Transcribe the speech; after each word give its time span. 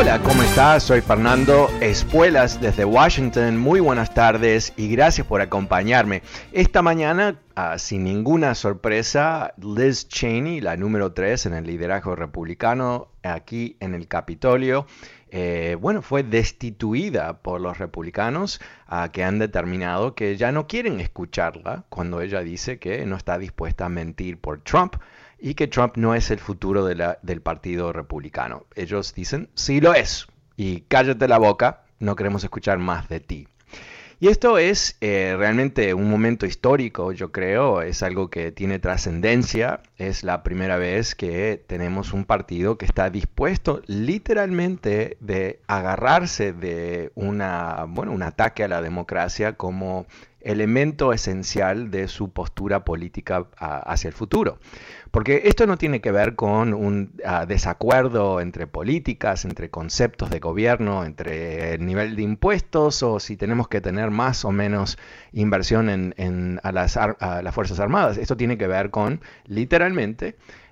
Hola, 0.00 0.20
¿cómo 0.22 0.44
estás? 0.44 0.84
Soy 0.84 1.00
Fernando 1.00 1.68
Espuelas 1.80 2.60
desde 2.60 2.84
Washington. 2.84 3.56
Muy 3.56 3.80
buenas 3.80 4.14
tardes 4.14 4.72
y 4.76 4.88
gracias 4.88 5.26
por 5.26 5.40
acompañarme. 5.40 6.22
Esta 6.52 6.82
mañana, 6.82 7.40
ah, 7.56 7.78
sin 7.78 8.04
ninguna 8.04 8.54
sorpresa, 8.54 9.54
Liz 9.56 10.06
Cheney, 10.06 10.60
la 10.60 10.76
número 10.76 11.14
3 11.14 11.46
en 11.46 11.54
el 11.54 11.64
liderazgo 11.64 12.14
republicano 12.14 13.08
aquí 13.24 13.76
en 13.80 13.96
el 13.96 14.06
Capitolio, 14.06 14.86
eh, 15.30 15.76
bueno, 15.80 16.00
fue 16.00 16.22
destituida 16.22 17.42
por 17.42 17.60
los 17.60 17.78
republicanos 17.78 18.60
ah, 18.86 19.10
que 19.12 19.24
han 19.24 19.40
determinado 19.40 20.14
que 20.14 20.36
ya 20.36 20.52
no 20.52 20.68
quieren 20.68 21.00
escucharla 21.00 21.86
cuando 21.88 22.20
ella 22.20 22.42
dice 22.42 22.78
que 22.78 23.04
no 23.04 23.16
está 23.16 23.36
dispuesta 23.36 23.86
a 23.86 23.88
mentir 23.88 24.38
por 24.38 24.60
Trump 24.60 24.94
y 25.38 25.54
que 25.54 25.68
Trump 25.68 25.96
no 25.96 26.14
es 26.14 26.30
el 26.30 26.38
futuro 26.38 26.84
del 26.84 27.40
Partido 27.42 27.92
Republicano. 27.92 28.66
Ellos 28.74 29.14
dicen, 29.14 29.48
sí 29.54 29.80
lo 29.80 29.94
es, 29.94 30.26
y 30.56 30.82
cállate 30.82 31.28
la 31.28 31.38
boca, 31.38 31.84
no 32.00 32.16
queremos 32.16 32.42
escuchar 32.44 32.78
más 32.78 33.08
de 33.08 33.20
ti. 33.20 33.48
Y 34.20 34.28
esto 34.28 34.58
es 34.58 34.96
eh, 35.00 35.36
realmente 35.38 35.94
un 35.94 36.10
momento 36.10 36.44
histórico, 36.44 37.12
yo 37.12 37.30
creo, 37.30 37.82
es 37.82 38.02
algo 38.02 38.30
que 38.30 38.50
tiene 38.50 38.80
trascendencia, 38.80 39.80
es 39.98 40.22
la 40.22 40.44
primera 40.44 40.76
vez 40.76 41.14
que 41.16 41.62
tenemos 41.66 42.12
un 42.12 42.24
partido 42.24 42.78
que 42.78 42.86
está 42.86 43.10
dispuesto 43.10 43.82
literalmente 43.86 45.16
de 45.20 45.60
agarrarse 45.66 46.52
de 46.52 47.10
una, 47.16 47.84
bueno, 47.88 48.12
un 48.12 48.22
ataque 48.22 48.64
a 48.64 48.68
la 48.68 48.80
democracia 48.80 49.54
como 49.54 50.06
elemento 50.40 51.12
esencial 51.12 51.90
de 51.90 52.06
su 52.06 52.30
postura 52.30 52.84
política 52.84 53.46
hacia 53.58 54.08
el 54.08 54.14
futuro. 54.14 54.58
Porque 55.10 55.42
esto 55.46 55.66
no 55.66 55.78
tiene 55.78 56.00
que 56.00 56.12
ver 56.12 56.34
con 56.34 56.74
un 56.74 57.12
ah, 57.24 57.46
desacuerdo 57.46 58.40
entre 58.40 58.66
políticas, 58.66 59.44
entre 59.44 59.70
conceptos 59.70 60.30
de 60.30 60.38
gobierno, 60.38 61.04
entre 61.04 61.74
el 61.74 61.86
nivel 61.86 62.14
de 62.14 62.22
impuestos 62.22 63.02
o 63.02 63.18
si 63.18 63.36
tenemos 63.36 63.68
que 63.68 63.80
tener 63.80 64.10
más 64.10 64.44
o 64.44 64.52
menos 64.52 64.98
inversión 65.32 65.88
en, 65.88 66.60
a, 66.62 66.72
las, 66.72 66.96
las 66.96 67.54
Fuerzas 67.54 67.80
Armadas. 67.80 68.18
Esto 68.18 68.36
tiene 68.36 68.58
que 68.58 68.66
ver 68.66 68.90
con 68.90 69.20
literalmente 69.46 69.87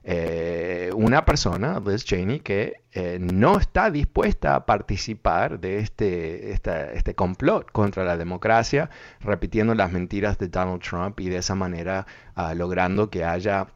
eh, 0.09 0.91
una 0.95 1.25
persona, 1.25 1.83
Liz 1.85 2.05
Cheney, 2.05 2.39
que 2.39 2.75
eh, 2.93 3.19
no 3.21 3.59
está 3.59 3.91
dispuesta 3.91 4.55
a 4.55 4.65
participar 4.65 5.59
de 5.59 5.79
este, 5.81 6.53
este 6.53 7.15
complot 7.15 7.73
contra 7.73 8.05
la 8.05 8.17
democracia, 8.17 8.89
repitiendo 9.21 9.75
las 9.75 9.91
mentiras 9.91 10.39
de 10.39 10.47
Donald 10.47 10.81
Trump 10.81 11.19
y 11.19 11.29
de 11.29 11.39
esa 11.39 11.57
manera 11.57 12.07
ah, 12.37 12.55
logrando 12.55 13.11
que 13.11 13.25
haya 13.25 13.67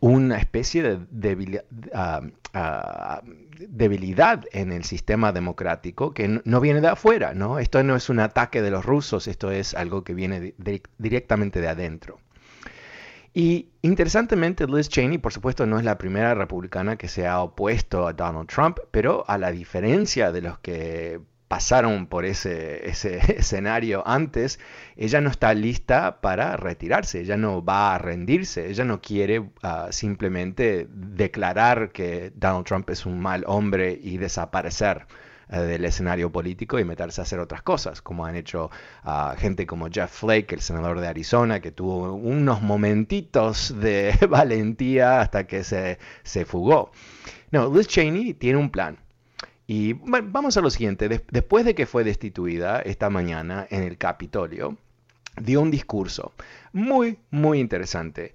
una 0.00 0.38
especie 0.38 1.00
de 1.10 1.64
ah, 1.94 2.22
ah, 2.54 3.22
debilidad, 3.58 4.44
en 4.52 4.72
el 4.72 4.84
sistema 4.84 5.32
democrático 5.32 6.14
que 6.14 6.40
no, 6.42 6.60
viene 6.60 6.80
de 6.80 6.88
afuera, 6.88 7.34
¿no? 7.34 7.58
Esto 7.58 7.82
no 7.82 7.96
es 7.96 8.08
un 8.08 8.20
ataque 8.20 8.62
de 8.62 8.70
los 8.70 8.84
rusos, 8.84 9.28
esto 9.28 9.50
es 9.50 9.74
algo 9.74 10.04
que 10.04 10.14
viene 10.14 10.54
directamente 10.98 11.60
de 11.60 11.68
adentro. 11.68 12.20
Y 13.38 13.68
interesantemente, 13.82 14.66
Liz 14.66 14.88
Cheney, 14.88 15.18
por 15.18 15.32
supuesto, 15.32 15.64
no 15.64 15.78
es 15.78 15.84
la 15.84 15.96
primera 15.96 16.34
republicana 16.34 16.96
que 16.96 17.06
se 17.06 17.24
ha 17.24 17.40
opuesto 17.40 18.08
a 18.08 18.12
Donald 18.12 18.48
Trump, 18.48 18.78
pero 18.90 19.24
a 19.28 19.38
la 19.38 19.52
diferencia 19.52 20.32
de 20.32 20.42
los 20.42 20.58
que 20.58 21.20
pasaron 21.46 22.08
por 22.08 22.24
ese, 22.24 22.88
escenario 23.38 24.02
antes, 24.08 24.58
ella 24.96 25.20
no 25.20 25.30
está 25.30 25.54
lista 25.54 26.20
para 26.20 26.56
retirarse, 26.56 27.20
ella 27.20 27.36
no 27.36 27.64
va 27.64 27.94
a 27.94 27.98
rendirse, 27.98 28.70
ella 28.70 28.84
no 28.84 29.00
quiere 29.00 29.48
ah, 29.62 29.86
simplemente 29.92 30.88
declarar 30.90 31.92
que 31.92 32.32
Donald 32.34 32.66
Trump 32.66 32.90
es 32.90 33.06
un 33.06 33.20
mal 33.20 33.44
hombre 33.46 33.96
y 34.02 34.18
desaparecer 34.18 35.06
del 35.48 35.84
escenario 35.84 36.30
político 36.30 36.78
y 36.78 36.84
meterse 36.84 37.20
a 37.20 37.24
hacer 37.24 37.38
otras 37.38 37.62
cosas, 37.62 38.02
como 38.02 38.26
han 38.26 38.36
hecho 38.36 38.70
uh, 39.04 39.36
gente 39.38 39.66
como 39.66 39.88
Jeff 39.88 40.12
Flake, 40.12 40.54
el 40.54 40.60
senador 40.60 41.00
de 41.00 41.08
Arizona, 41.08 41.60
que 41.60 41.70
tuvo 41.70 42.12
unos 42.14 42.62
momentitos 42.62 43.74
de 43.80 44.14
valentía 44.28 45.20
hasta 45.20 45.46
que 45.46 45.64
se, 45.64 45.98
se 46.22 46.44
fugó. 46.44 46.90
No, 47.50 47.74
Liz 47.74 47.88
Cheney 47.88 48.34
tiene 48.34 48.58
un 48.58 48.70
plan. 48.70 48.98
Y 49.66 49.92
vamos 49.92 50.56
a 50.56 50.62
lo 50.62 50.70
siguiente, 50.70 51.08
después 51.30 51.66
de 51.66 51.74
que 51.74 51.84
fue 51.84 52.02
destituida 52.02 52.80
esta 52.80 53.10
mañana 53.10 53.66
en 53.68 53.82
el 53.82 53.98
Capitolio, 53.98 54.78
dio 55.40 55.60
un 55.60 55.70
discurso 55.70 56.32
muy, 56.72 57.18
muy 57.30 57.60
interesante. 57.60 58.32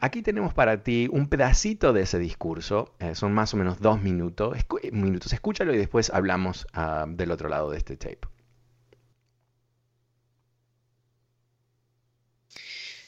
aquí 0.00 0.22
tenemos 0.22 0.54
para 0.54 0.82
ti 0.82 1.08
un 1.10 1.28
pedacito 1.28 1.92
de 1.92 2.02
ese 2.02 2.18
discurso, 2.18 2.94
eh, 3.00 3.14
son 3.14 3.32
más 3.32 3.54
o 3.54 3.56
menos 3.56 3.80
dos 3.80 4.00
minutos, 4.02 4.56
minutos. 4.92 5.32
escúchalo 5.32 5.74
y 5.74 5.78
después 5.78 6.10
hablamos 6.10 6.66
del 7.08 7.30
otro 7.30 7.48
lado 7.48 7.70
de 7.70 7.78
este 7.78 7.96
tape. 7.96 8.20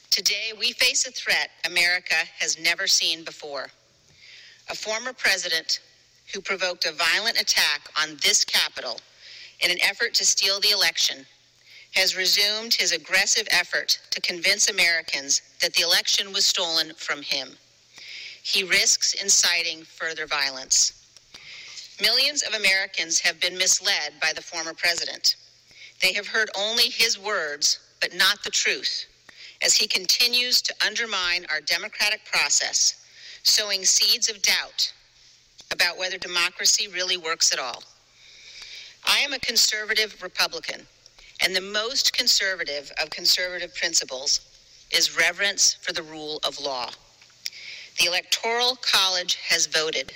Today 0.09 0.53
we 0.59 0.73
face 0.73 1.07
a 1.07 1.11
threat 1.11 1.49
America 1.65 2.15
has 2.39 2.59
never 2.59 2.87
seen 2.87 3.23
before. 3.23 3.71
A 4.69 4.75
former 4.75 5.11
president 5.11 5.79
who 6.31 6.39
provoked 6.39 6.85
a 6.85 6.91
violent 6.91 7.41
attack 7.41 7.81
on 7.99 8.17
this 8.21 8.45
Capitol 8.45 8.99
in 9.61 9.71
an 9.71 9.77
effort 9.81 10.13
to 10.13 10.23
steal 10.23 10.59
the 10.59 10.69
election, 10.69 11.25
has 11.93 12.17
resumed 12.17 12.73
his 12.73 12.91
aggressive 12.91 13.47
effort 13.51 13.99
to 14.09 14.21
convince 14.21 14.69
Americans 14.69 15.41
that 15.61 15.73
the 15.73 15.83
election 15.83 16.33
was 16.33 16.45
stolen 16.45 16.93
from 16.95 17.21
him. 17.21 17.49
He 18.43 18.63
risks 18.63 19.13
inciting 19.13 19.83
further 19.83 20.25
violence. 20.25 20.93
Millions 22.01 22.41
of 22.41 22.55
Americans 22.55 23.19
have 23.19 23.39
been 23.39 23.57
misled 23.57 24.13
by 24.21 24.33
the 24.33 24.41
former 24.41 24.73
president. 24.73 25.35
They 26.01 26.13
have 26.13 26.27
heard 26.27 26.49
only 26.57 26.89
his 26.89 27.19
words, 27.19 27.79
but 28.01 28.15
not 28.15 28.43
the 28.43 28.49
truth, 28.49 29.05
as 29.61 29.75
he 29.75 29.87
continues 29.87 30.61
to 30.63 30.75
undermine 30.85 31.45
our 31.49 31.61
democratic 31.61 32.25
process, 32.25 33.05
sowing 33.43 33.85
seeds 33.85 34.29
of 34.29 34.41
doubt 34.41 34.91
about 35.71 35.97
whether 35.97 36.17
democracy 36.17 36.87
really 36.87 37.17
works 37.17 37.53
at 37.53 37.59
all. 37.59 37.83
I 39.05 39.19
am 39.19 39.33
a 39.33 39.39
conservative 39.39 40.21
Republican, 40.21 40.87
and 41.43 41.53
the 41.53 41.61
most 41.61 42.13
conservative 42.13 42.91
of 43.01 43.09
conservative 43.09 43.75
principles 43.75 44.39
is 44.91 45.17
reverence 45.17 45.73
for 45.81 45.91
the 45.91 46.03
rule 46.03 46.39
of 46.45 46.59
law. 46.59 46.89
The 47.99 48.07
Electoral 48.07 48.77
College 48.77 49.35
has 49.49 49.67
voted. 49.67 50.13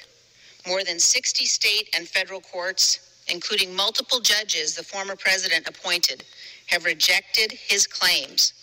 More 0.66 0.84
than 0.84 1.00
60 1.00 1.46
state 1.46 1.90
and 1.96 2.08
federal 2.08 2.42
courts, 2.42 3.24
including 3.28 3.76
multiple 3.76 4.20
judges 4.20 4.74
the 4.74 4.84
former 4.84 5.16
president 5.16 5.68
appointed, 5.68 6.24
have 6.68 6.86
rejected 6.86 7.52
his 7.52 7.86
claims. 7.86 8.54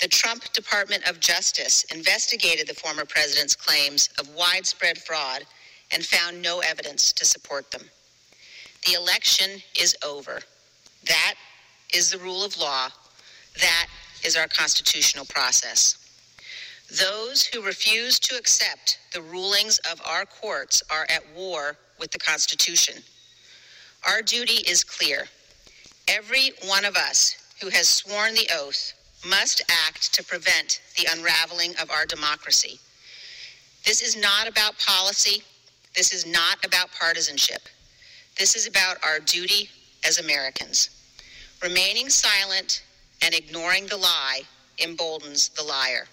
The 0.00 0.08
Trump 0.08 0.52
Department 0.52 1.08
of 1.08 1.20
Justice 1.20 1.84
investigated 1.84 2.66
the 2.68 2.74
former 2.74 3.04
president's 3.04 3.56
claims 3.56 4.08
of 4.18 4.34
widespread 4.34 4.98
fraud 4.98 5.42
and 5.92 6.04
found 6.04 6.40
no 6.40 6.60
evidence 6.60 7.12
to 7.12 7.24
support 7.24 7.70
them. 7.70 7.82
The 8.86 8.94
election 8.94 9.62
is 9.78 9.96
over. 10.04 10.40
That 11.06 11.34
is 11.92 12.10
the 12.10 12.18
rule 12.18 12.44
of 12.44 12.58
law. 12.58 12.88
That 13.60 13.86
is 14.24 14.36
our 14.36 14.48
constitutional 14.48 15.24
process. 15.26 15.96
Those 16.98 17.44
who 17.46 17.62
refuse 17.62 18.18
to 18.20 18.36
accept 18.36 18.98
the 19.12 19.22
rulings 19.22 19.78
of 19.90 20.00
our 20.06 20.26
courts 20.26 20.82
are 20.90 21.06
at 21.08 21.22
war 21.34 21.76
with 21.98 22.10
the 22.10 22.18
Constitution. 22.18 23.02
Our 24.06 24.20
duty 24.20 24.64
is 24.68 24.84
clear. 24.84 25.24
Every 26.08 26.52
one 26.66 26.84
of 26.84 26.96
us 26.96 27.54
who 27.62 27.70
has 27.70 27.88
sworn 27.88 28.34
the 28.34 28.48
oath 28.54 28.92
must 29.26 29.62
act 29.86 30.12
to 30.14 30.24
prevent 30.24 30.80
the 30.98 31.06
unraveling 31.12 31.74
of 31.80 31.90
our 31.90 32.04
democracy. 32.04 32.78
This 33.86 34.02
is 34.02 34.16
not 34.16 34.48
about 34.48 34.78
policy. 34.78 35.42
This 35.94 36.12
is 36.12 36.26
not 36.26 36.64
about 36.64 36.90
partisanship. 36.98 37.62
This 38.38 38.56
is 38.56 38.66
about 38.66 38.96
our 39.04 39.20
duty 39.20 39.68
as 40.06 40.18
Americans. 40.18 40.90
Remaining 41.62 42.08
silent 42.08 42.82
and 43.22 43.34
ignoring 43.34 43.86
the 43.86 43.96
lie 43.96 44.42
emboldens 44.78 45.48
the 45.50 45.62
liar. 45.62 46.06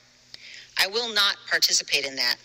I 0.78 0.88
will 0.88 1.12
not 1.12 1.38
participate 1.50 2.06
in 2.06 2.16
that. 2.18 2.36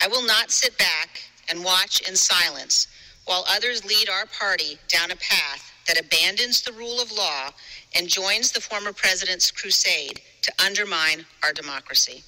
I 0.00 0.06
will 0.06 0.24
not 0.24 0.52
sit 0.52 0.78
back 0.78 1.20
and 1.48 1.64
watch 1.64 2.00
in 2.08 2.14
silence 2.14 2.86
while 3.24 3.44
others 3.48 3.84
lead 3.84 4.08
our 4.08 4.26
party 4.26 4.78
down 4.88 5.10
a 5.10 5.16
path 5.16 5.72
that 5.86 6.00
abandons 6.00 6.62
the 6.62 6.72
rule 6.72 7.00
of 7.00 7.10
law 7.10 7.50
and 7.96 8.08
joins 8.08 8.52
the 8.52 8.60
former 8.60 8.92
president's 8.92 9.50
crusade 9.50 10.20
to 10.42 10.52
undermine 10.64 11.26
our 11.42 11.52
democracy. 11.52 12.22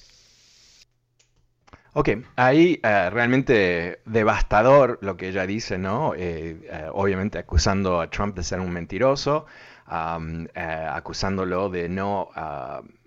Ok, 1.93 2.09
ahí 2.37 2.79
uh, 2.83 3.09
realmente 3.09 3.99
devastador 4.05 4.97
lo 5.01 5.17
que 5.17 5.27
ella 5.27 5.45
dice, 5.45 5.77
¿no? 5.77 6.13
Eh, 6.15 6.55
uh, 6.71 6.91
obviamente 6.93 7.37
acusando 7.37 7.99
a 7.99 8.09
Trump 8.09 8.35
de 8.35 8.43
ser 8.43 8.61
un 8.61 8.71
mentiroso, 8.71 9.45
uh, 9.91 10.47
acusándolo 10.93 11.69
de 11.69 11.89
no 11.89 12.29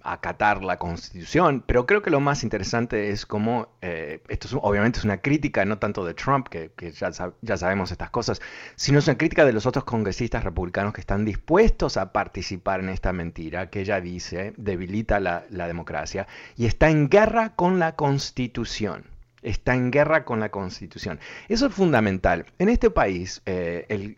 acatar 0.05 0.63
la 0.63 0.79
constitución, 0.79 1.65
pero 1.67 1.87
creo 1.87 2.03
que 2.03 2.11
lo 2.11 2.21
más 2.21 2.43
interesante 2.45 3.09
es 3.09 3.25
cómo, 3.25 3.69
eh, 3.81 4.21
esto 4.29 4.49
es, 4.49 4.55
obviamente 4.61 4.99
es 4.99 5.05
una 5.07 5.23
crítica 5.23 5.65
no 5.65 5.79
tanto 5.79 6.05
de 6.05 6.13
Trump, 6.13 6.49
que, 6.49 6.71
ya, 6.93 7.57
sabemos 7.57 7.91
estas 7.91 8.11
cosas, 8.11 8.43
sino 8.77 8.99
es 8.99 9.09
una 9.09 9.17
crítica 9.17 9.47
de 9.47 9.55
los 9.55 9.65
otros 9.65 9.85
congresistas 9.85 10.45
republicanos 10.45 10.93
que 10.93 11.01
están 11.01 11.25
dispuestos 11.25 11.97
a 11.97 12.13
participar 12.13 12.81
en 12.81 12.91
esta 12.91 13.15
mentira 13.15 13.71
que 13.71 13.81
ella 13.81 14.01
dice 14.03 14.53
debilita 14.59 15.21
la 15.21 15.67
democracia 15.67 16.27
y 16.57 16.67
está 16.67 16.91
en 16.91 17.09
guerra 17.09 17.55
con 17.57 17.79
la 17.79 17.97
constitución 17.97 19.14
está 19.45 19.75
en 19.75 19.91
guerra 19.91 20.25
con 20.25 20.41
la 20.41 20.51
Constitución. 20.51 21.21
Eso 21.49 21.67
es 21.67 21.75
fundamental. 21.75 22.47
En 22.59 22.69
este 22.69 22.91
país, 22.91 23.43
eh, 23.47 24.17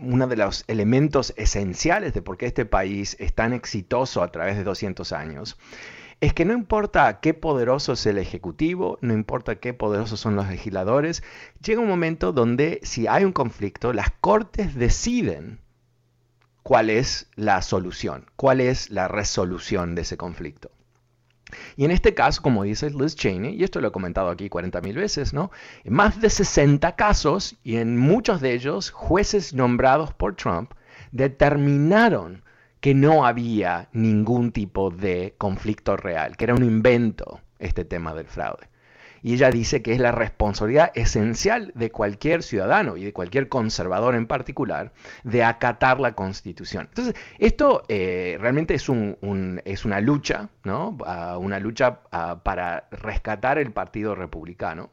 uno 0.00 0.26
de 0.26 0.36
los 0.36 0.64
elementos 0.66 1.32
esenciales 1.36 2.12
de 2.12 2.22
por 2.22 2.36
qué 2.36 2.46
este 2.46 2.66
país 2.66 3.16
es 3.18 3.34
tan 3.34 3.52
exitoso 3.52 4.22
a 4.22 4.30
través 4.30 4.56
de 4.56 4.64
200 4.64 5.12
años 5.12 5.56
es 6.20 6.32
que 6.32 6.44
no 6.44 6.54
importa 6.54 7.20
qué 7.20 7.34
poderoso 7.34 7.92
es 7.92 8.06
el 8.06 8.18
Ejecutivo, 8.18 8.98
no 9.02 9.12
importa 9.12 9.56
qué 9.56 9.74
poderosos 9.74 10.20
son 10.20 10.36
los 10.36 10.48
legisladores, 10.48 11.22
llega 11.62 11.82
un 11.82 11.88
momento 11.88 12.32
donde 12.32 12.80
si 12.82 13.06
hay 13.06 13.24
un 13.24 13.32
conflicto, 13.32 13.92
las 13.92 14.10
Cortes 14.20 14.74
deciden 14.74 15.60
cuál 16.62 16.88
es 16.88 17.28
la 17.34 17.60
solución, 17.62 18.26
cuál 18.36 18.60
es 18.60 18.90
la 18.90 19.06
resolución 19.06 19.94
de 19.94 20.02
ese 20.02 20.16
conflicto. 20.16 20.70
Y 21.76 21.84
en 21.84 21.90
este 21.90 22.14
caso, 22.14 22.42
como 22.42 22.64
dice 22.64 22.90
Liz 22.90 23.14
Cheney, 23.14 23.54
y 23.54 23.64
esto 23.64 23.80
lo 23.80 23.88
he 23.88 23.92
comentado 23.92 24.28
aquí 24.28 24.48
40 24.48 24.80
mil 24.80 24.96
veces, 24.96 25.32
¿no? 25.32 25.50
En 25.84 25.92
más 25.92 26.20
de 26.20 26.30
60 26.30 26.96
casos, 26.96 27.56
y 27.62 27.76
en 27.76 27.96
muchos 27.96 28.40
de 28.40 28.54
ellos, 28.54 28.90
jueces 28.90 29.54
nombrados 29.54 30.12
por 30.14 30.36
Trump 30.36 30.72
determinaron 31.12 32.42
que 32.80 32.94
no 32.94 33.24
había 33.24 33.88
ningún 33.92 34.52
tipo 34.52 34.90
de 34.90 35.34
conflicto 35.38 35.96
real, 35.96 36.36
que 36.36 36.44
era 36.44 36.54
un 36.54 36.64
invento 36.64 37.40
este 37.58 37.84
tema 37.84 38.14
del 38.14 38.26
fraude 38.26 38.68
y 39.24 39.32
ella 39.32 39.50
dice 39.50 39.80
que 39.80 39.94
es 39.94 40.00
la 40.00 40.12
responsabilidad 40.12 40.92
esencial 40.94 41.72
de 41.74 41.90
cualquier 41.90 42.42
ciudadano 42.42 42.98
y 42.98 43.04
de 43.04 43.14
cualquier 43.14 43.48
conservador 43.48 44.14
en 44.14 44.26
particular 44.26 44.92
de 45.22 45.42
acatar 45.42 45.98
la 45.98 46.14
constitución. 46.14 46.88
Entonces, 46.90 47.14
esto 47.38 47.84
eh, 47.88 48.36
realmente 48.38 48.74
es, 48.74 48.90
un, 48.90 49.62
es 49.64 49.86
una 49.86 50.00
lucha, 50.02 50.50
¿no? 50.62 50.90
Uh, 51.00 51.38
una 51.38 51.58
lucha 51.58 52.00
uh, 52.12 52.38
para 52.42 52.86
rescatar 52.90 53.56
el 53.56 53.72
Partido 53.72 54.14
Republicano 54.14 54.90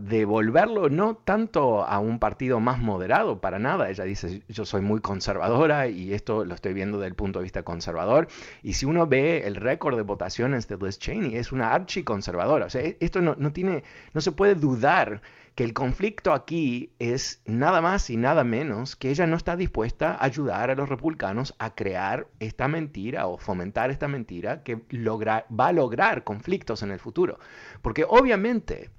devolverlo 0.00 0.88
no 0.90 1.16
tanto 1.16 1.84
a 1.84 1.98
un 2.00 2.18
partido 2.18 2.58
más 2.58 2.80
moderado, 2.80 3.40
para 3.40 3.58
nada. 3.58 3.88
Ella 3.90 4.04
dice, 4.04 4.42
yo 4.48 4.64
soy 4.64 4.80
muy 4.80 5.00
conservadora 5.00 5.88
y 5.88 6.12
esto 6.12 6.44
lo 6.44 6.54
estoy 6.54 6.74
viendo 6.74 6.98
desde 6.98 7.08
el 7.08 7.14
punto 7.14 7.38
de 7.38 7.44
vista 7.44 7.62
conservador. 7.62 8.28
Y 8.62 8.72
si 8.74 8.86
uno 8.86 9.06
ve 9.06 9.46
el 9.46 9.56
récord 9.56 9.96
de 9.96 10.02
votaciones 10.02 10.66
de 10.68 10.76
Liz 10.76 10.98
Cheney, 10.98 11.36
es 11.36 11.52
una 11.52 11.72
archiconservadora. 11.72 12.66
O 12.66 12.70
sea, 12.70 12.82
e-, 12.82 12.96
esto 13.00 13.20
no, 13.22 13.36
no, 13.38 13.52
tiene, 13.52 13.84
no 14.14 14.20
se 14.20 14.32
puede 14.32 14.56
dudar 14.56 15.22
que 15.54 15.64
el 15.64 15.72
conflicto 15.72 16.34
aquí 16.34 16.92
es 16.98 17.40
nada 17.46 17.80
más 17.80 18.10
y 18.10 18.18
nada 18.18 18.44
menos 18.44 18.94
que 18.94 19.10
ella 19.10 19.26
no 19.26 19.36
está 19.36 19.56
dispuesta 19.56 20.12
a 20.12 20.24
ayudar 20.24 20.70
a 20.70 20.74
los 20.74 20.88
republicanos 20.88 21.54
a 21.58 21.74
crear 21.74 22.28
esta 22.40 22.68
mentira 22.68 23.26
o 23.26 23.38
fomentar 23.38 23.90
esta 23.90 24.06
mentira 24.06 24.62
que 24.62 24.82
logra, 24.90 25.46
va 25.48 25.68
a 25.68 25.72
lograr 25.72 26.24
conflictos 26.24 26.82
en 26.82 26.90
el 26.90 26.98
futuro. 26.98 27.38
Porque 27.80 28.04
obviamente 28.06 28.90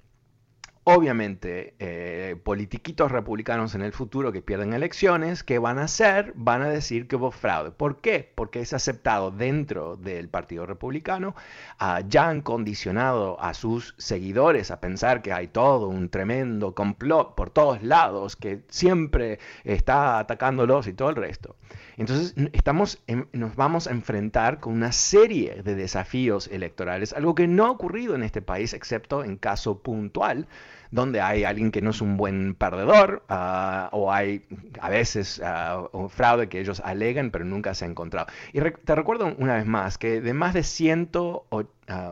Obviamente, 0.90 1.74
eh, 1.80 2.36
politiquitos 2.42 3.12
republicanos 3.12 3.74
en 3.74 3.82
el 3.82 3.92
futuro 3.92 4.32
que 4.32 4.40
pierden 4.40 4.72
elecciones, 4.72 5.42
¿qué 5.42 5.58
van 5.58 5.78
a 5.78 5.82
hacer? 5.82 6.32
Van 6.34 6.62
a 6.62 6.70
decir 6.70 7.06
que 7.06 7.16
hubo 7.16 7.30
fraude. 7.30 7.72
¿Por 7.72 8.00
qué? 8.00 8.32
Porque 8.34 8.60
es 8.60 8.72
aceptado 8.72 9.30
dentro 9.30 9.96
del 9.96 10.30
Partido 10.30 10.64
Republicano. 10.64 11.34
Uh, 11.78 12.08
ya 12.08 12.30
han 12.30 12.40
condicionado 12.40 13.38
a 13.38 13.52
sus 13.52 13.96
seguidores 13.98 14.70
a 14.70 14.80
pensar 14.80 15.20
que 15.20 15.34
hay 15.34 15.48
todo 15.48 15.88
un 15.88 16.08
tremendo 16.08 16.74
complot 16.74 17.34
por 17.34 17.50
todos 17.50 17.82
lados, 17.82 18.34
que 18.34 18.62
siempre 18.70 19.40
está 19.64 20.18
atacándolos 20.18 20.86
y 20.86 20.94
todo 20.94 21.10
el 21.10 21.16
resto. 21.16 21.56
Entonces, 21.98 22.34
estamos 22.54 23.02
nos 23.32 23.56
vamos 23.56 23.88
a 23.88 23.90
enfrentar 23.90 24.58
con 24.58 24.72
una 24.72 24.92
serie 24.92 25.62
de 25.62 25.74
desafíos 25.74 26.48
electorales, 26.50 27.12
algo 27.12 27.34
que 27.34 27.46
no 27.46 27.66
ha 27.66 27.70
ocurrido 27.70 28.14
en 28.14 28.22
este 28.22 28.40
país, 28.40 28.72
excepto 28.72 29.22
en 29.22 29.36
caso 29.36 29.82
puntual 29.82 30.48
donde 30.90 31.20
hay 31.20 31.44
alguien 31.44 31.70
que 31.70 31.82
no 31.82 31.90
es 31.90 32.00
un 32.00 32.16
buen 32.16 32.54
perdedor 32.54 33.22
uh, 33.28 33.88
o 33.92 34.12
hay 34.12 34.44
a 34.80 34.88
veces 34.88 35.40
uh, 35.40 35.88
un 35.96 36.10
fraude 36.10 36.48
que 36.48 36.60
ellos 36.60 36.80
alegan 36.84 37.30
pero 37.30 37.44
nunca 37.44 37.74
se 37.74 37.84
ha 37.84 37.88
encontrado. 37.88 38.26
Y 38.52 38.60
te 38.60 38.94
recuerdo 38.94 39.34
una 39.38 39.54
vez 39.54 39.66
más 39.66 39.98
que 39.98 40.20
de 40.20 40.34
más 40.34 40.54
de 40.54 40.62
100, 40.62 41.10
uh, 41.14 41.64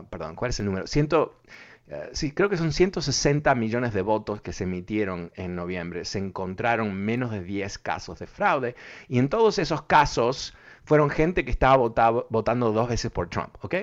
perdón, 0.09 0.35
¿cuál 0.35 0.49
es 0.49 0.59
el 0.59 0.65
número? 0.65 0.87
100, 0.87 1.09
sí, 2.11 2.31
creo 2.31 2.49
que 2.49 2.57
son 2.57 2.71
160 2.71 3.53
millones 3.55 3.93
de 3.93 4.01
votos 4.01 4.41
que 4.41 4.53
se 4.53 4.65
emitieron 4.65 5.31
en 5.35 5.55
noviembre. 5.55 6.05
Se 6.05 6.19
encontraron 6.19 6.93
menos 6.93 7.31
de 7.31 7.43
10 7.43 7.77
casos 7.79 8.19
de 8.19 8.27
fraude 8.27 8.75
y 9.07 9.19
en 9.19 9.29
todos 9.29 9.59
esos 9.59 9.83
casos 9.83 10.53
fueron 10.83 11.09
gente 11.09 11.43
que 11.43 11.51
estaba 11.51 11.75
votado, 11.75 12.27
votando 12.29 12.71
dos 12.71 12.87
veces 12.87 13.11
por 13.11 13.29
Trump, 13.29 13.55
¿ok? 13.61 13.75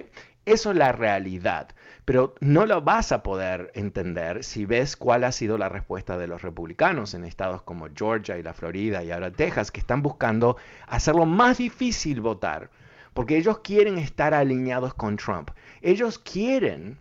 Eso 0.47 0.73
es 0.73 0.77
la 0.77 0.93
realidad, 0.93 1.69
pero 2.05 2.35
no 2.41 2.67
lo 2.67 2.83
vas 2.83 3.13
a 3.13 3.23
poder 3.23 3.71
entender 3.75 4.45
si 4.45 4.67
ves 4.67 4.95
cuál 4.95 5.25
ha 5.25 5.33
sido 5.33 5.57
la 5.57 5.71
respuesta 5.71 6.19
de 6.19 6.27
los 6.27 6.43
republicanos 6.43 7.15
en 7.15 7.25
estados 7.25 7.63
como 7.63 7.89
Georgia 7.95 8.37
y 8.37 8.43
la 8.43 8.53
Florida 8.53 9.03
y 9.03 9.11
ahora 9.11 9.31
Texas, 9.31 9.71
que 9.71 9.81
están 9.81 10.03
buscando 10.03 10.59
hacerlo 10.87 11.25
más 11.25 11.59
difícil 11.59 12.21
votar, 12.21 12.71
porque 13.15 13.39
ellos 13.39 13.61
quieren 13.61 13.97
estar 13.97 14.35
alineados 14.35 14.93
con 14.93 15.17
Trump. 15.17 15.51
Ellos 15.81 16.19
quieren 16.19 16.99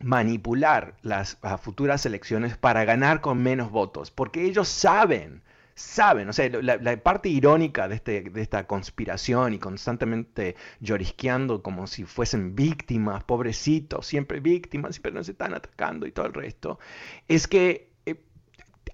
manipular 0.00 0.94
las 1.00 1.38
futuras 1.62 2.04
elecciones 2.04 2.58
para 2.58 2.84
ganar 2.84 3.22
con 3.22 3.42
menos 3.42 3.70
votos, 3.70 4.10
porque 4.10 4.44
ellos 4.44 4.68
saben 4.68 5.42
saben, 5.74 6.28
o 6.28 6.32
sea, 6.32 6.48
la, 6.48 6.96
parte 7.02 7.28
irónica 7.28 7.88
de, 7.88 7.96
este, 7.96 8.22
de 8.22 8.42
esta 8.42 8.66
conspiración 8.66 9.54
y 9.54 9.58
constantemente 9.58 10.54
llorisqueando 10.80 11.62
como 11.62 11.86
si 11.86 12.04
fuesen 12.04 12.54
víctimas, 12.54 13.24
pobrecitos, 13.24 14.06
siempre 14.06 14.40
víctimas, 14.40 15.00
pero 15.00 15.16
no 15.16 15.24
se 15.24 15.32
están 15.32 15.54
atacando 15.54 16.06
y 16.06 16.12
todo 16.12 16.26
el 16.26 16.34
resto, 16.34 16.78
es 17.26 17.48
que 17.48 17.90
eh, 18.06 18.22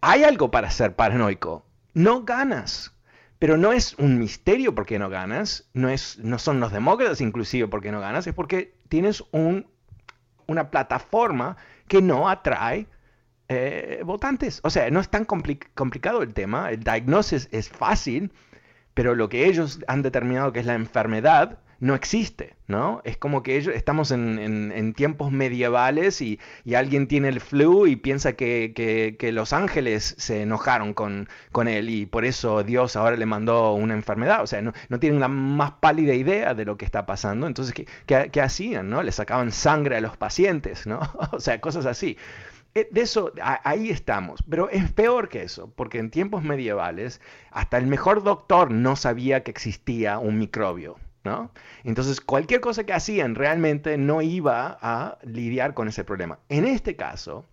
hay 0.01 0.25
algo 0.25 0.51
para 0.51 0.71
ser 0.71 0.97
paranoico. 0.97 1.67
No 1.93 2.25
ganas, 2.25 2.95
pero 3.39 3.57
no 3.57 3.73
es 3.73 3.95
un 3.99 4.19
misterio 4.19 4.75
porque 4.75 4.99
no 4.99 5.11
ganas, 5.11 5.69
no, 5.75 5.89
es, 5.91 6.19
no 6.19 6.39
son 6.39 6.61
los 6.61 6.73
demócratas 6.73 7.21
inclusive 7.21 7.69
porque 7.69 7.93
no 7.93 8.01
ganas, 8.01 8.27
es 8.27 8.35
porque 8.35 8.75
tienes 8.89 9.23
un, 9.33 9.67
una 10.47 10.71
plataforma 10.71 11.57
que 11.89 12.01
no 12.01 12.29
atrae 12.29 12.87
eh, 13.51 14.03
votantes. 14.05 14.61
O 14.63 14.71
sea, 14.71 14.89
no 14.91 15.01
es 15.01 15.09
tan 15.09 15.25
complicado 15.25 16.23
el 16.23 16.33
tema, 16.35 16.71
el 16.71 16.85
diagnóstico 16.85 17.49
es 17.51 17.69
fácil, 17.69 18.33
pero 18.95 19.15
lo 19.17 19.29
que 19.29 19.47
ellos 19.47 19.81
han 19.89 20.03
determinado 20.03 20.53
que 20.53 20.61
es 20.61 20.67
la 20.67 20.75
enfermedad 20.75 21.59
no 21.81 21.95
existe, 21.95 22.57
¿no? 22.69 23.01
Es 23.05 23.17
como 23.17 23.43
que 23.43 23.57
ellos, 23.57 23.75
estamos 23.75 24.11
en, 24.13 24.93
tiempos 24.95 25.33
medievales 25.33 26.21
y, 26.21 26.39
alguien 26.77 27.09
tiene 27.09 27.29
el 27.29 27.41
flu 27.41 27.87
y 27.87 27.97
piensa 27.97 28.35
que, 28.35 29.17
los 29.33 29.53
ángeles 29.53 30.15
se 30.19 30.43
enojaron 30.43 30.95
con, 30.95 31.27
él 31.67 31.91
y 31.91 32.07
por 32.07 32.25
eso 32.25 32.63
Dios 32.63 32.97
ahora 32.97 33.17
le 33.17 33.27
mandó 33.27 33.73
una 33.73 33.95
enfermedad. 33.95 34.43
O 34.43 34.47
sea, 34.47 34.63
no, 34.63 35.01
tienen 35.01 35.21
la 35.21 35.29
más 35.29 35.73
pálida 35.81 36.15
idea 36.15 36.55
de 36.55 36.65
lo 36.67 36.77
que 36.77 36.85
está 36.85 37.07
pasando. 37.07 37.47
Entonces, 37.47 37.75
¿qué, 38.07 38.41
hacían, 38.41 38.91
no? 38.91 39.03
Le 39.03 39.11
sacaban 39.11 39.51
sangre 39.51 39.97
a 39.97 40.01
los 40.01 40.17
pacientes, 40.17 40.87
¿no? 40.87 41.01
o 41.33 41.41
sea, 41.41 41.61
cosas 41.61 41.87
así. 41.87 42.17
Eh, 42.75 42.89
de 42.91 43.01
eso, 43.01 43.33
ahí 43.43 43.91
estamos, 43.91 44.45
pero 44.49 44.69
es 44.69 44.93
peor 44.93 45.29
que 45.29 45.43
eso, 45.43 45.73
porque 45.75 45.99
en 45.99 46.11
tiempos 46.11 46.45
medievales 46.45 47.21
hasta 47.51 47.79
el 47.79 47.87
mejor 47.87 48.23
doctor 48.23 48.71
no 48.71 48.95
sabía 48.95 49.43
que 49.43 49.51
existía 49.51 50.19
un 50.19 50.39
microbio, 50.39 50.97
¿no? 51.25 51.51
Entonces, 51.83 52.21
cualquier 52.21 52.61
cosa 52.61 52.85
que 52.85 52.93
hacían 52.93 53.35
realmente 53.35 53.99
no 53.99 54.23
iba 54.23 54.79
a 54.81 55.19
lidiar 55.25 55.75
con 55.75 55.89
ese 55.89 56.05
problema. 56.05 56.39
En 56.49 56.65
este 56.65 56.95
caso, 56.95 57.45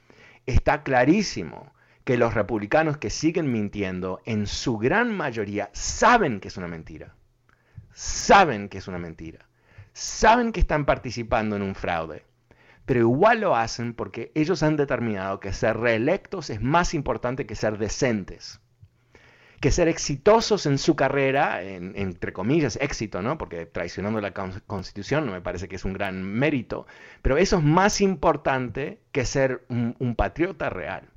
está 0.46 0.84
clarísimo 0.84 1.74
que 2.04 2.18
los 2.18 2.36
republicanos 2.36 2.98
que 2.98 3.10
siguen 3.10 3.52
mintiendo, 3.52 4.22
en 4.26 4.46
su 4.48 4.78
gran 4.78 5.16
mayoría, 5.16 5.70
saben 5.74 6.40
que 6.40 6.48
es 6.48 6.58
una 6.58 6.68
mentira. 6.68 7.16
Saben 7.92 8.70
que 8.70 8.78
es 8.78 8.88
una 8.88 9.00
mentira. 9.00 9.48
Saben 9.94 10.52
que 10.52 10.60
están 10.60 10.86
participando 10.86 11.56
en 11.56 11.64
un 11.64 11.74
fraude. 11.74 12.24
Pero 12.88 13.02
igual 13.02 13.42
lo 13.42 13.56
hacen 13.56 13.94
porque 13.94 14.32
ellos 14.34 14.64
han 14.64 14.78
determinado 14.78 15.40
que 15.40 15.54
ser 15.54 15.78
reelectos 15.78 16.50
es 16.50 16.62
más 16.62 16.96
importante 16.96 17.46
que 17.46 17.54
ser 17.54 17.78
decentes 17.78 18.62
que 19.60 19.72
ser 19.72 19.88
exitosos 19.88 20.66
en 20.68 20.78
su 20.78 20.96
carrera, 20.96 21.64
entre 21.64 22.32
comillas, 22.32 22.78
éxito, 22.80 23.22
¿no? 23.22 23.38
Porque 23.38 23.66
traicionando 23.66 24.22
la 24.22 24.32
constitución 24.32 25.26
no 25.26 25.32
me 25.32 25.42
parece 25.42 25.68
que 25.68 25.78
es 25.78 25.86
un 25.86 25.94
gran 25.94 26.24
mérito, 26.24 26.86
pero 27.22 27.38
eso 27.38 27.58
es 27.58 27.64
más 27.64 28.02
importante 28.02 29.00
que 29.12 29.26
ser 29.26 29.66
un, 29.70 30.16
patriota 30.16 30.70
real. 30.70 31.10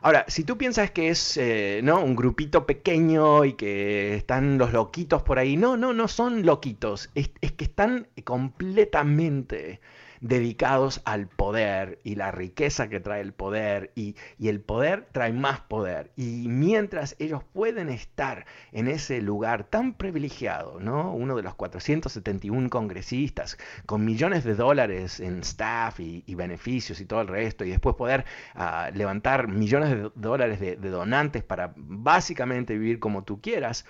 Ahora, 0.00 0.24
si 0.28 0.44
tú 0.44 0.56
piensas 0.56 0.90
que 0.90 1.10
es 1.10 1.36
eh, 1.36 1.80
¿no? 1.82 2.00
un 2.00 2.16
grupito 2.16 2.66
pequeño 2.66 3.44
y 3.44 3.54
que 3.54 4.14
están 4.14 4.58
los 4.58 4.72
loquitos 4.72 5.22
por 5.22 5.38
ahí, 5.38 5.56
no, 5.56 5.76
no, 5.76 5.92
no 5.92 6.08
son 6.08 6.46
loquitos, 6.46 7.10
es 7.14 7.28
que 7.28 7.64
están 7.64 8.08
completamente 8.24 9.80
dedicados 10.22 11.02
al 11.04 11.26
poder 11.26 11.98
y 12.04 12.14
la 12.14 12.30
riqueza 12.30 12.88
que 12.88 13.00
trae 13.00 13.20
el 13.20 13.34
poder 13.34 13.92
y, 13.96 14.16
el 14.40 14.60
poder 14.60 15.08
trae 15.12 15.32
más 15.32 15.60
poder. 15.60 16.12
Y 16.16 16.46
mientras 16.48 17.16
ellos 17.18 17.42
pueden 17.52 17.88
estar 17.88 18.46
en 18.70 18.86
ese 18.86 19.20
lugar 19.20 19.64
tan 19.64 19.94
privilegiado, 19.94 20.78
¿no? 20.80 21.12
Uno 21.12 21.34
de 21.36 21.42
los 21.42 21.54
471 21.56 22.70
congresistas 22.70 23.58
con 23.84 24.04
millones 24.04 24.44
de 24.44 24.54
dólares 24.54 25.18
en 25.18 25.40
staff 25.40 26.00
y, 26.00 26.22
beneficios 26.34 27.00
y 27.00 27.04
todo 27.04 27.20
el 27.20 27.28
resto 27.28 27.64
y 27.64 27.70
después 27.70 27.94
poder 27.94 28.24
ah, 28.54 28.90
levantar 28.94 29.48
millones 29.48 29.90
de 29.90 30.10
dólares 30.14 30.58
de 30.60 30.76
donantes 30.76 31.44
para 31.44 31.74
básicamente 31.76 32.76
vivir 32.76 32.98
como 32.98 33.22
tú 33.22 33.40
quieras, 33.40 33.84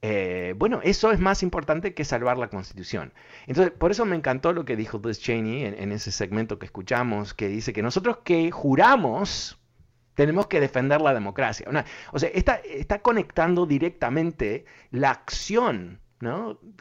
eh, 0.00 0.54
bueno, 0.56 0.80
eso 0.84 1.10
es 1.10 1.18
más 1.18 1.42
importante 1.42 1.92
que 1.94 2.04
salvar 2.04 2.38
la 2.38 2.48
constitución. 2.48 3.12
Entonces, 3.46 3.72
por 3.72 3.90
eso 3.90 4.04
me 4.04 4.16
encantó 4.16 4.52
lo 4.52 4.64
que 4.64 4.76
dijo 4.76 5.00
Liz 5.04 5.18
Cheney 5.18 5.64
en, 5.64 5.92
ese 5.92 6.12
segmento 6.12 6.58
que 6.58 6.66
escuchamos, 6.66 7.34
que 7.34 7.48
dice 7.48 7.72
que 7.72 7.82
nosotros 7.82 8.18
que 8.24 8.50
juramos 8.50 9.58
tenemos 10.14 10.48
que 10.48 10.60
defender 10.60 11.00
la 11.00 11.14
democracia. 11.14 11.68
o 12.12 12.18
sea, 12.18 12.28
está, 12.30 12.56
está 12.56 13.00
conectando 13.00 13.66
directamente 13.66 14.64
la 14.90 15.10
acción, 15.10 16.00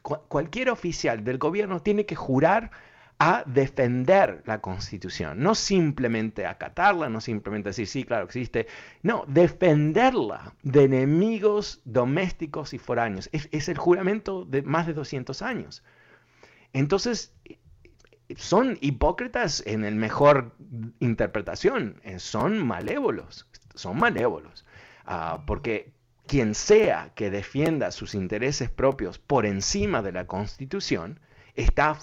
cualquier 0.02 0.72
oficial 0.72 1.24
del 1.24 1.38
gobierno 1.38 1.82
tiene 1.82 2.08
que 2.08 2.16
jurar 2.16 2.72
a 3.20 3.44
defender 3.48 4.44
la 4.46 4.62
constitución, 4.62 5.40
no 5.40 5.56
simplemente 5.56 6.46
acatarla, 6.46 7.10
no 7.10 7.20
simplemente 7.20 7.70
decir, 7.70 7.88
sí, 7.88 8.04
claro, 8.04 8.26
existe, 8.26 8.68
no, 9.02 9.26
defenderla 9.28 10.54
de 10.62 10.84
enemigos 10.84 11.82
domésticos 11.84 12.74
y 12.74 12.78
foráneos. 12.78 13.30
Es, 13.32 13.70
el 13.70 13.78
juramento 13.78 14.46
de 14.46 14.62
más 14.62 14.86
de 14.86 14.94
200 14.94 15.42
años. 15.42 15.84
Entonces, 16.74 17.34
son 18.36 18.78
hipócritas 18.82 19.64
en 19.66 19.84
el 19.84 19.96
mejor 19.96 20.56
interpretación, 21.00 22.00
eh, 22.04 22.20
son 22.20 22.66
malévolos, 22.68 23.48
son 23.74 23.98
malévolos, 23.98 24.66
ah, 25.06 25.44
porque 25.48 25.92
quien 26.28 26.54
sea 26.54 27.14
que 27.16 27.32
defienda 27.32 27.92
sus 27.92 28.14
intereses 28.14 28.70
propios 28.70 29.18
por 29.18 29.48
encima 29.48 30.04
de 30.04 30.12
la 30.12 30.28
constitución, 30.28 31.20
está 31.56 31.96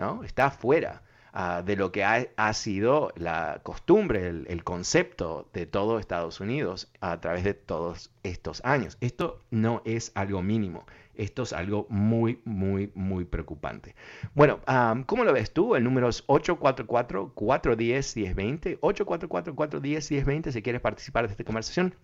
afuera 0.00 0.26
Está 0.26 0.50
fuera 0.50 1.02
ah, 1.32 1.62
de 1.64 1.76
lo 1.76 1.92
que 1.92 2.04
ha, 2.04 2.52
sido 2.52 3.12
la 3.16 3.60
costumbre, 3.62 4.28
el, 4.28 4.64
concepto 4.64 5.48
de 5.52 5.64
todo 5.66 5.98
Estados 5.98 6.40
Unidos 6.40 6.90
a 7.00 7.20
través 7.20 7.44
de 7.44 7.54
todos 7.54 8.10
estos 8.22 8.60
años. 8.64 8.96
Esto 9.00 9.42
no 9.50 9.82
es 9.84 10.12
algo 10.14 10.42
mínimo. 10.42 10.84
Esto 11.14 11.42
es 11.42 11.52
algo 11.52 11.86
muy, 11.90 12.40
muy, 12.44 12.90
muy 12.94 13.24
preocupante. 13.26 13.94
Bueno, 14.34 14.60
ah, 14.66 14.96
¿cómo 15.06 15.24
lo 15.24 15.32
ves 15.32 15.52
tú? 15.52 15.76
El 15.76 15.84
número 15.84 16.08
es 16.08 16.26
844-410-1020. 16.26 18.80
844-410-1020 18.80 20.50
si 20.50 20.62
quieres 20.62 20.80
participar 20.80 21.26
de 21.26 21.32
esta 21.32 21.44
conversación. 21.44 21.94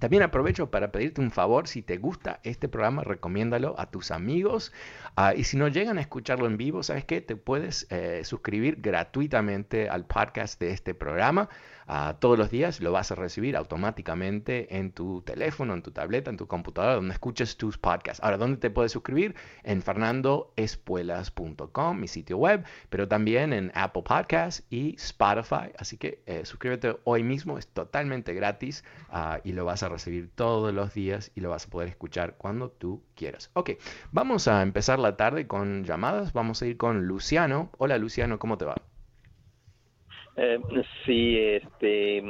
También 0.00 0.22
aprovecho 0.22 0.70
para 0.70 0.90
pedirte 0.90 1.20
un 1.20 1.30
favor, 1.30 1.68
si 1.68 1.82
te 1.82 1.98
gusta 1.98 2.40
este 2.42 2.68
programa, 2.68 3.04
recomiéndalo 3.04 3.74
a 3.78 3.90
tus 3.90 4.10
amigos. 4.10 4.72
Ah, 5.16 5.34
y 5.34 5.44
si 5.44 5.56
no 5.56 5.68
llegan 5.68 5.98
a 5.98 6.00
escucharlo 6.00 6.46
en 6.46 6.56
vivo, 6.56 6.82
¿sabes 6.82 7.04
qué? 7.04 7.20
Te 7.20 7.36
puedes 7.36 7.86
eh, 7.90 8.22
suscribir 8.24 8.80
gratuitamente 8.80 9.88
al 9.88 10.04
podcast 10.04 10.60
de 10.60 10.72
este 10.72 10.94
programa 10.94 11.48
todos 12.18 12.38
los 12.38 12.50
días 12.50 12.80
lo 12.80 12.92
vas 12.92 13.12
a 13.12 13.14
recibir 13.14 13.56
automáticamente 13.56 14.78
en 14.78 14.92
tu 14.92 15.22
teléfono, 15.22 15.74
en 15.74 15.82
tu 15.82 15.90
tableta, 15.90 16.30
en 16.30 16.36
tu 16.36 16.46
computadora, 16.46 16.94
donde 16.94 17.12
escuches 17.12 17.56
tus 17.56 17.78
podcasts. 17.78 18.22
Ahora, 18.22 18.38
¿dónde 18.38 18.58
te 18.58 18.70
puedes 18.70 18.92
suscribir? 18.92 19.34
En 19.62 19.82
fernandoespuelas.com, 19.82 21.98
mi 21.98 22.08
sitio 22.08 22.38
web, 22.38 22.64
pero 22.88 23.08
también 23.08 23.52
en 23.52 23.70
Apple 23.74 24.02
Podcasts 24.02 24.64
y 24.70 24.94
Spotify. 24.96 25.72
Así 25.78 25.98
que 25.98 26.22
eh, 26.26 26.44
suscríbete 26.44 26.96
hoy 27.04 27.22
mismo, 27.22 27.58
es 27.58 27.68
totalmente 27.68 28.34
gratis 28.34 28.84
ah, 29.10 29.40
y 29.44 29.52
lo 29.52 29.64
vas 29.64 29.82
a 29.82 29.88
recibir 29.88 30.30
todos 30.34 30.72
los 30.72 30.94
días 30.94 31.30
y 31.34 31.40
lo 31.40 31.50
vas 31.50 31.66
a 31.66 31.70
poder 31.70 31.88
escuchar 31.88 32.36
cuando 32.36 32.70
tú 32.70 33.02
quieras. 33.14 33.50
Ok, 33.54 33.70
vamos 34.12 34.48
a 34.48 34.62
empezar 34.62 34.98
la 34.98 35.16
tarde 35.16 35.46
con 35.46 35.84
llamadas. 35.84 36.32
Vamos 36.32 36.62
a 36.62 36.66
ir 36.66 36.76
con 36.76 37.06
Luciano. 37.06 37.70
Hola 37.78 37.98
Luciano, 37.98 38.38
¿cómo 38.38 38.58
te 38.58 38.64
va? 38.64 38.93
Eh, 40.36 40.58
sí, 41.04 41.38
este, 41.38 42.22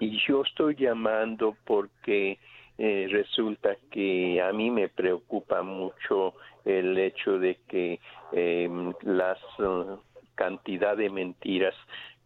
y 0.00 0.18
yo 0.26 0.42
estoy 0.42 0.74
llamando 0.74 1.56
porque 1.64 2.38
eh, 2.78 3.06
resulta 3.10 3.76
que 3.90 4.40
a 4.40 4.52
mí 4.52 4.70
me 4.70 4.88
preocupa 4.88 5.62
mucho 5.62 6.34
el 6.64 6.96
hecho 6.96 7.38
de 7.38 7.58
que 7.68 8.00
eh, 8.32 8.70
las 9.02 9.38
uh, 9.58 9.98
cantidad 10.34 10.96
de 10.96 11.10
mentiras 11.10 11.74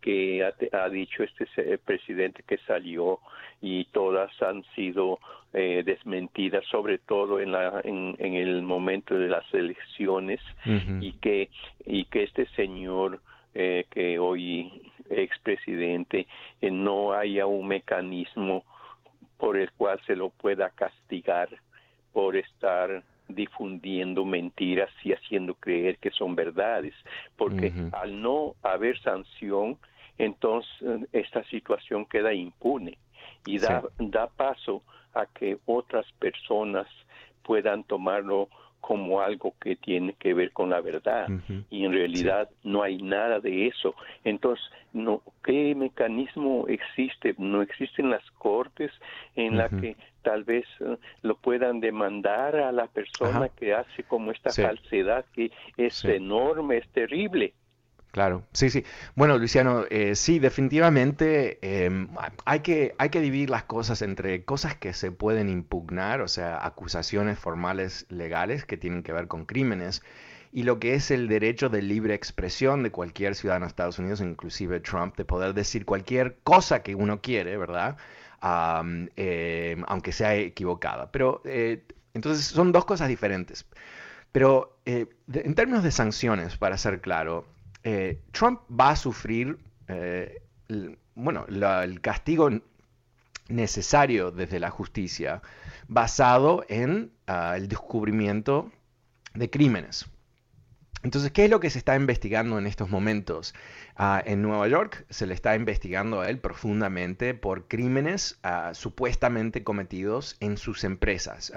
que 0.01 0.45
ha, 0.73 0.89
dicho 0.89 1.25
este 1.25 1.79
presidente 1.79 2.45
que 2.47 2.59
salió 2.59 3.19
y 3.61 3.87
todas 3.87 4.31
han 4.41 4.63
sido 4.77 5.19
eh, 5.53 5.83
desmentidas, 5.85 6.65
sobre 6.67 6.99
todo 6.99 7.41
en, 7.41 7.51
la, 7.51 7.81
en, 7.83 8.15
el 8.21 8.63
momento 8.63 9.19
de 9.19 9.27
las 9.27 9.53
elecciones 9.53 10.41
y 11.01 11.13
que 11.15 11.51
y 11.85 12.05
que 12.05 12.23
este 12.23 12.47
señor 12.55 13.21
eh, 13.53 13.87
que 13.91 14.19
hoy 14.21 14.71
expresidente 15.11 16.27
eh, 16.61 16.71
no 16.71 17.13
haya 17.13 17.47
un 17.47 17.69
mecanismo 17.69 18.65
por 19.39 19.57
el 19.57 19.71
cual 19.73 20.01
se 20.07 20.17
lo 20.17 20.31
pueda 20.31 20.71
castigar 20.71 21.49
por 22.13 22.37
estar 22.37 23.03
difundiendo 23.29 24.25
mentiras 24.25 24.91
y 25.03 25.13
haciendo 25.13 25.55
creer 25.55 25.99
que 25.99 26.11
son 26.11 26.35
verdades, 26.35 26.95
porque 27.37 27.73
al 27.93 28.23
no 28.23 28.55
haber 28.63 28.99
sanción, 29.01 29.79
entonces 30.17 30.71
esta 31.13 31.43
situación 31.45 32.07
queda 32.07 32.33
impune 32.33 32.99
y 33.45 33.59
da, 33.59 33.83
da 33.99 34.29
paso 34.29 34.83
a 35.13 35.27
que 35.27 35.59
otras 35.67 36.11
personas 36.13 36.87
puedan 37.43 37.85
tomarlo 37.85 38.49
como 38.87 39.21
algo 39.21 39.53
que 39.61 39.75
tiene 39.75 40.13
que 40.13 40.33
ver 40.33 40.53
con 40.53 40.71
la 40.71 40.81
verdad. 40.81 41.27
Y 41.71 41.85
en 41.85 41.93
realidad 41.93 42.49
no 42.63 42.85
hay 42.85 42.99
nada 42.99 43.41
de 43.41 43.67
eso. 43.67 43.97
Entonces, 44.23 44.65
no, 44.93 45.23
¿qué 45.43 45.75
mecanismo 45.75 46.67
existe? 46.69 47.35
No 47.37 47.63
existen 47.63 48.11
las 48.11 48.23
cortes 48.39 48.93
en 49.35 49.57
la 49.57 49.69
que 49.69 49.97
tal 50.23 50.45
vez 50.45 50.67
eh, 50.79 50.99
lo 51.23 51.35
puedan 51.35 51.81
demandar 51.81 52.55
a 52.55 52.71
la 52.71 52.87
persona 52.87 53.49
que 53.49 53.75
hace 53.75 54.05
como 54.05 54.31
esta 54.31 54.51
falsedad 54.51 55.25
que 55.35 55.51
es 55.77 56.05
enorme, 56.05 56.77
es 56.77 56.89
terrible. 56.91 57.55
Claro, 58.17 58.47
sí, 58.53 58.71
sí. 58.71 58.83
Bueno, 59.15 59.37
Luciano, 59.37 59.85
eh, 59.91 60.15
sí, 60.15 60.39
definitivamente 60.39 61.59
em, 61.85 62.09
hay, 62.47 62.61
que, 62.61 62.95
hay 62.97 63.11
que 63.11 63.21
dividir 63.21 63.51
las 63.51 63.65
cosas 63.65 64.01
entre 64.01 64.43
cosas 64.43 64.75
que 64.75 64.95
se 64.95 65.13
pueden 65.13 65.51
impugnar, 65.51 66.23
o 66.23 66.29
sea, 66.29 66.65
acusaciones 66.65 67.39
formales 67.39 68.07
legales 68.09 68.65
que 68.65 68.79
tienen 68.79 69.03
que 69.03 69.13
ver 69.13 69.29
con 69.29 69.45
crímenes, 69.45 70.03
y 70.51 70.63
lo 70.63 70.79
que 70.79 70.95
es 70.95 71.11
el 71.11 71.29
derecho 71.29 71.69
de 71.69 71.83
libre 71.83 72.15
expresión 72.15 72.83
de 72.83 72.91
cualquier 72.91 73.35
ciudadano 73.35 73.67
de 73.67 73.69
Estados 73.69 73.99
Unidos, 73.99 74.23
inclusive 74.23 74.81
Trump, 74.81 75.15
de 75.19 75.27
poder 75.27 75.53
decir 75.53 75.85
cualquier 75.85 76.39
cosa 76.43 76.83
que 76.83 76.95
uno 76.95 77.21
quiere, 77.21 77.59
¿verdad? 77.59 77.99
Em, 79.17 79.83
aunque 79.89 80.13
sea 80.13 80.35
equivocada. 80.37 81.11
Pero 81.13 81.43
eh, 81.45 81.85
entonces 82.15 82.47
son 82.47 82.73
dos 82.73 82.85
cosas 82.85 83.09
diferentes. 83.09 83.67
Pero 84.33 84.79
eh, 84.87 85.07
en 85.33 85.55
términos 85.55 85.85
de 85.85 85.91
sanciones, 85.93 86.57
para 86.59 86.79
ser 86.79 87.01
claro, 87.01 87.47
eh, 87.87 88.19
Trump 88.33 88.63
va 88.69 88.91
a 88.91 88.97
sufrir 88.97 89.59
eh, 89.87 90.43
el, 90.69 90.99
bueno, 91.15 91.47
el 91.49 92.01
castigo 92.01 92.51
necesario 93.49 94.33
desde 94.33 94.59
la 94.59 94.71
justicia 94.71 95.41
basado 95.87 96.65
en 96.69 97.13
ah, 97.29 97.55
el 97.57 97.69
descubrimiento 97.69 98.73
de 99.35 99.49
crímenes. 99.51 100.07
Entonces, 101.07 101.31
¿qué 101.31 101.45
es 101.45 101.51
lo 101.53 101.61
que 101.61 101.71
se 101.71 101.79
está 101.79 101.95
investigando 101.95 102.59
en 102.59 102.67
estos 102.67 102.91
momentos? 102.91 103.55
Ah, 103.95 104.21
en 104.27 104.43
Nueva 104.43 104.67
York 104.67 105.07
se 105.09 105.29
le 105.29 105.35
está 105.35 105.55
investigando 105.55 106.21
a 106.21 106.29
él 106.29 106.41
profundamente 106.41 107.33
por 107.33 107.69
crímenes 107.69 108.41
ah, 108.43 108.73
supuestamente 108.75 109.63
cometidos 109.63 110.37
en 110.41 110.57
sus 110.57 110.83
empresas, 110.83 111.53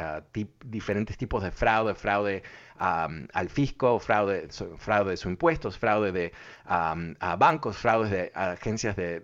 diferentes 0.63 1.17
tipos 1.17 1.41
de 1.41 1.49
fraude, 1.49 1.95
fraude 1.95 2.43
al 2.77 3.49
fisco, 3.49 3.99
fraude, 3.99 4.49
fraude 4.77 5.09
de 5.09 5.17
sus 5.17 5.31
impuestos, 5.31 5.79
fraude 5.79 6.11
de 6.11 6.31
a 6.65 7.35
bancos, 7.35 7.75
fraudes 7.75 8.11
de 8.11 8.31
agencias 8.35 8.95
de, 8.95 9.19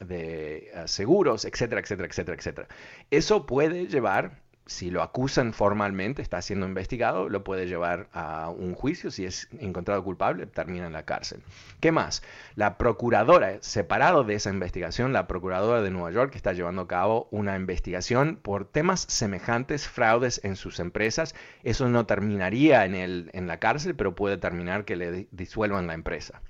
de 0.00 0.70
seguros, 0.84 1.46
etcétera, 1.46 1.80
etcétera, 1.80 2.08
etcétera, 2.08 2.36
etcétera. 2.36 2.68
Eso 3.10 3.46
puede 3.46 3.86
llevar 3.86 4.45
si 4.66 4.90
lo 4.90 5.02
acusan 5.02 5.52
formalmente, 5.52 6.22
está 6.22 6.42
siendo 6.42 6.66
investigado, 6.66 7.28
lo 7.28 7.44
puede 7.44 7.66
llevar 7.66 8.08
a 8.12 8.50
un 8.50 8.74
juicio. 8.74 9.10
Si 9.12 9.24
es 9.24 9.48
encontrado 9.60 10.02
culpable, 10.02 10.46
termina 10.46 10.86
en 10.86 10.92
la 10.92 11.04
cárcel. 11.04 11.40
¿Qué 11.80 11.92
más? 11.92 12.22
La 12.56 12.76
procuradora, 12.76 13.58
separado 13.60 14.24
de 14.24 14.34
esa 14.34 14.50
investigación, 14.50 15.12
la 15.12 15.28
procuradora 15.28 15.82
de 15.82 15.90
Nueva 15.90 16.10
York 16.10 16.34
está 16.34 16.52
llevando 16.52 16.82
a 16.82 16.88
cabo 16.88 17.28
una 17.30 17.56
investigación 17.56 18.40
por 18.42 18.64
temas 18.64 19.06
semejantes, 19.08 19.86
fraudes 19.86 20.40
en 20.44 20.56
sus 20.56 20.80
empresas. 20.80 21.34
Eso 21.62 21.88
no 21.88 22.06
terminaría 22.06 22.84
en, 22.84 22.96
el, 22.96 23.30
en 23.34 23.46
la 23.46 23.58
cárcel, 23.58 23.94
pero 23.94 24.16
puede 24.16 24.36
terminar 24.36 24.84
que 24.84 24.96
le 24.96 25.28
disuelvan 25.30 25.86
la 25.86 25.94
empresa. 25.94 26.42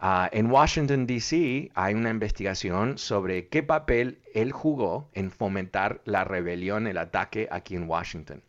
Ah, 0.00 0.28
en 0.32 0.50
Washington, 0.50 1.06
D.C. 1.06 1.72
hay 1.74 1.94
una 1.94 2.10
investigación 2.10 2.98
sobre 2.98 3.48
qué 3.48 3.64
papel 3.64 4.18
él 4.32 4.52
jugó 4.52 5.08
en 5.12 5.32
fomentar 5.32 6.00
la 6.04 6.22
rebelión, 6.22 6.86
el 6.86 6.98
ataque 6.98 7.48
aquí 7.50 7.74
en 7.74 7.88
Washington. 7.88 8.42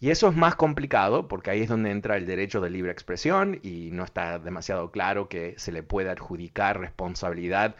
Y 0.00 0.10
eso 0.10 0.28
es 0.28 0.36
más 0.36 0.56
complicado 0.56 1.28
porque 1.28 1.50
ahí 1.50 1.62
es 1.62 1.68
donde 1.68 1.90
entra 1.90 2.16
el 2.16 2.26
derecho 2.26 2.60
de 2.60 2.70
libre 2.70 2.90
expresión 2.92 3.60
y 3.62 3.90
no 3.92 4.04
está 4.04 4.38
demasiado 4.38 4.90
claro 4.90 5.28
que 5.28 5.54
se 5.56 5.72
le 5.72 5.82
pueda 5.82 6.12
adjudicar 6.12 6.80
responsabilidad 6.80 7.76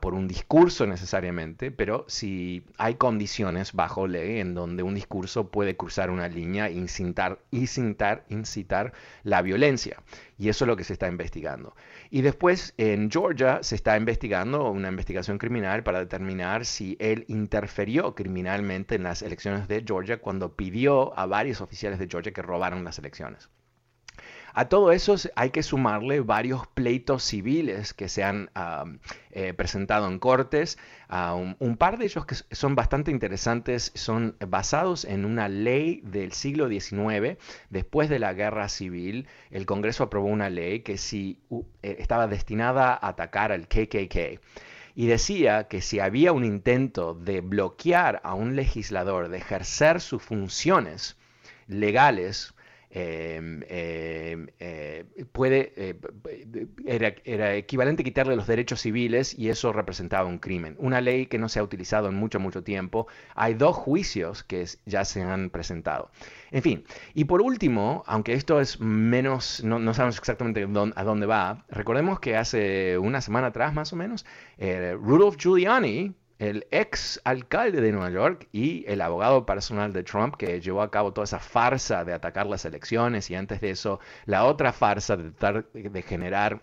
por 0.00 0.14
un 0.14 0.28
discurso 0.28 0.86
necesariamente, 0.86 1.70
pero 1.70 2.04
si 2.08 2.64
hay 2.76 2.96
condiciones 2.96 3.72
bajo 3.72 4.06
ley 4.06 4.40
en 4.40 4.54
donde 4.54 4.82
un 4.82 4.94
discurso 4.94 5.50
puede 5.50 5.76
cruzar 5.76 6.10
una 6.10 6.28
línea 6.28 6.68
e 6.68 6.72
incitar, 6.72 7.38
incitar, 7.50 8.24
incitar 8.28 8.92
la 9.22 9.42
violencia. 9.42 10.02
Y 10.38 10.48
eso 10.48 10.64
es 10.64 10.68
lo 10.68 10.76
que 10.76 10.84
se 10.84 10.92
está 10.92 11.08
investigando. 11.08 11.74
Y 12.10 12.22
después 12.22 12.74
en 12.76 13.10
Georgia 13.10 13.62
se 13.62 13.74
está 13.74 13.96
investigando 13.96 14.70
una 14.70 14.88
investigación 14.88 15.38
criminal 15.38 15.82
para 15.82 16.00
determinar 16.00 16.66
si 16.66 16.96
él 16.98 17.24
interferió 17.28 18.14
criminalmente 18.14 18.96
en 18.96 19.04
las 19.04 19.22
elecciones 19.22 19.68
de 19.68 19.84
Georgia 19.86 20.20
cuando 20.20 20.56
pidió 20.56 21.18
a 21.18 21.26
varios 21.26 21.60
oficiales 21.60 21.98
de 21.98 22.08
Georgia 22.08 22.32
que 22.32 22.42
robaran 22.42 22.84
las 22.84 22.98
elecciones. 22.98 23.48
A 24.52 24.68
todo 24.68 24.92
eso 24.92 25.14
hay 25.36 25.50
que 25.50 25.62
sumarle 25.62 26.20
varios 26.20 26.66
pleitos 26.66 27.22
civiles 27.22 27.94
que 27.94 28.08
se 28.08 28.24
han 28.24 28.50
eh, 29.30 29.54
presentado 29.54 30.08
en 30.08 30.18
cortes. 30.18 30.78
un, 31.08 31.76
par 31.76 31.98
de 31.98 32.06
ellos 32.06 32.26
que 32.26 32.34
son 32.34 32.74
bastante 32.74 33.10
interesantes 33.10 33.92
son 33.94 34.36
basados 34.48 35.04
en 35.04 35.24
una 35.24 35.48
ley 35.48 36.00
del 36.04 36.32
siglo 36.32 36.68
XIX. 36.68 37.38
Después 37.70 38.08
de 38.08 38.18
la 38.18 38.34
guerra 38.34 38.68
civil, 38.68 39.28
el 39.50 39.66
Congreso 39.66 40.04
aprobó 40.04 40.28
una 40.28 40.50
ley 40.50 40.80
que 40.80 40.98
si 40.98 41.38
eh, 41.82 41.96
estaba 41.98 42.26
destinada 42.26 42.92
a 42.94 43.08
atacar 43.08 43.52
al 43.52 43.68
KKK 43.68 44.40
y 44.94 45.06
decía 45.06 45.68
que 45.68 45.80
si 45.80 46.00
había 46.00 46.32
un 46.32 46.44
intento 46.44 47.14
de 47.14 47.40
bloquear 47.40 48.20
a 48.24 48.34
un 48.34 48.56
legislador 48.56 49.28
de 49.28 49.38
ejercer 49.38 50.00
sus 50.00 50.22
funciones 50.22 51.16
legales, 51.68 52.54
puede, 55.32 55.72
eh, 55.76 55.94
era, 56.86 57.14
era, 57.24 57.54
equivalente 57.54 58.02
quitarle 58.02 58.34
los 58.34 58.48
derechos 58.48 58.80
civiles 58.80 59.38
y 59.38 59.48
eso 59.48 59.72
representaba 59.72 60.28
un 60.28 60.38
crimen. 60.38 60.74
Una 60.78 61.00
ley 61.00 61.26
que 61.26 61.38
no 61.38 61.48
se 61.48 61.60
ha 61.60 61.62
utilizado 61.62 62.08
en 62.08 62.16
mucho, 62.16 62.40
mucho 62.40 62.64
tiempo. 62.64 63.06
Hay 63.34 63.54
dos 63.54 63.76
juicios 63.76 64.42
que 64.42 64.64
ya 64.86 65.04
se 65.04 65.22
han 65.22 65.50
presentado. 65.50 66.10
En 66.50 66.62
fin, 66.62 66.84
y 67.14 67.24
por 67.24 67.42
último, 67.42 68.02
aunque 68.06 68.32
esto 68.32 68.60
es 68.60 68.80
menos, 68.80 69.62
no, 69.62 69.78
no 69.78 69.94
sabemos 69.94 70.18
exactamente 70.18 70.66
a 70.96 71.04
dónde 71.04 71.26
va, 71.26 71.64
recordemos 71.68 72.18
que 72.18 72.36
hace 72.36 72.98
una 72.98 73.20
semana 73.20 73.48
atrás 73.48 73.72
más 73.72 73.92
o 73.92 73.96
menos, 73.96 74.26
eh, 74.58 74.96
Rudolph 75.00 75.36
Giuliani, 75.36 76.14
el 76.40 76.66
ex 76.70 77.20
alcalde 77.24 77.82
de 77.82 77.92
Nueva 77.92 78.10
York 78.10 78.48
y 78.50 78.84
el 78.88 79.02
abogado 79.02 79.44
personal 79.44 79.92
de 79.92 80.02
Trump 80.02 80.36
que 80.36 80.60
llevó 80.60 80.80
a 80.80 80.90
cabo 80.90 81.12
toda 81.12 81.26
esa 81.26 81.38
farsa 81.38 82.04
de 82.04 82.14
atacar 82.14 82.46
las 82.46 82.64
elecciones 82.64 83.30
y 83.30 83.34
antes 83.34 83.60
de 83.60 83.70
eso 83.70 84.00
la 84.24 84.46
otra 84.46 84.72
farsa 84.72 85.18
de 85.18 85.30
tratar 85.32 85.70
de 85.70 86.02
generar 86.02 86.62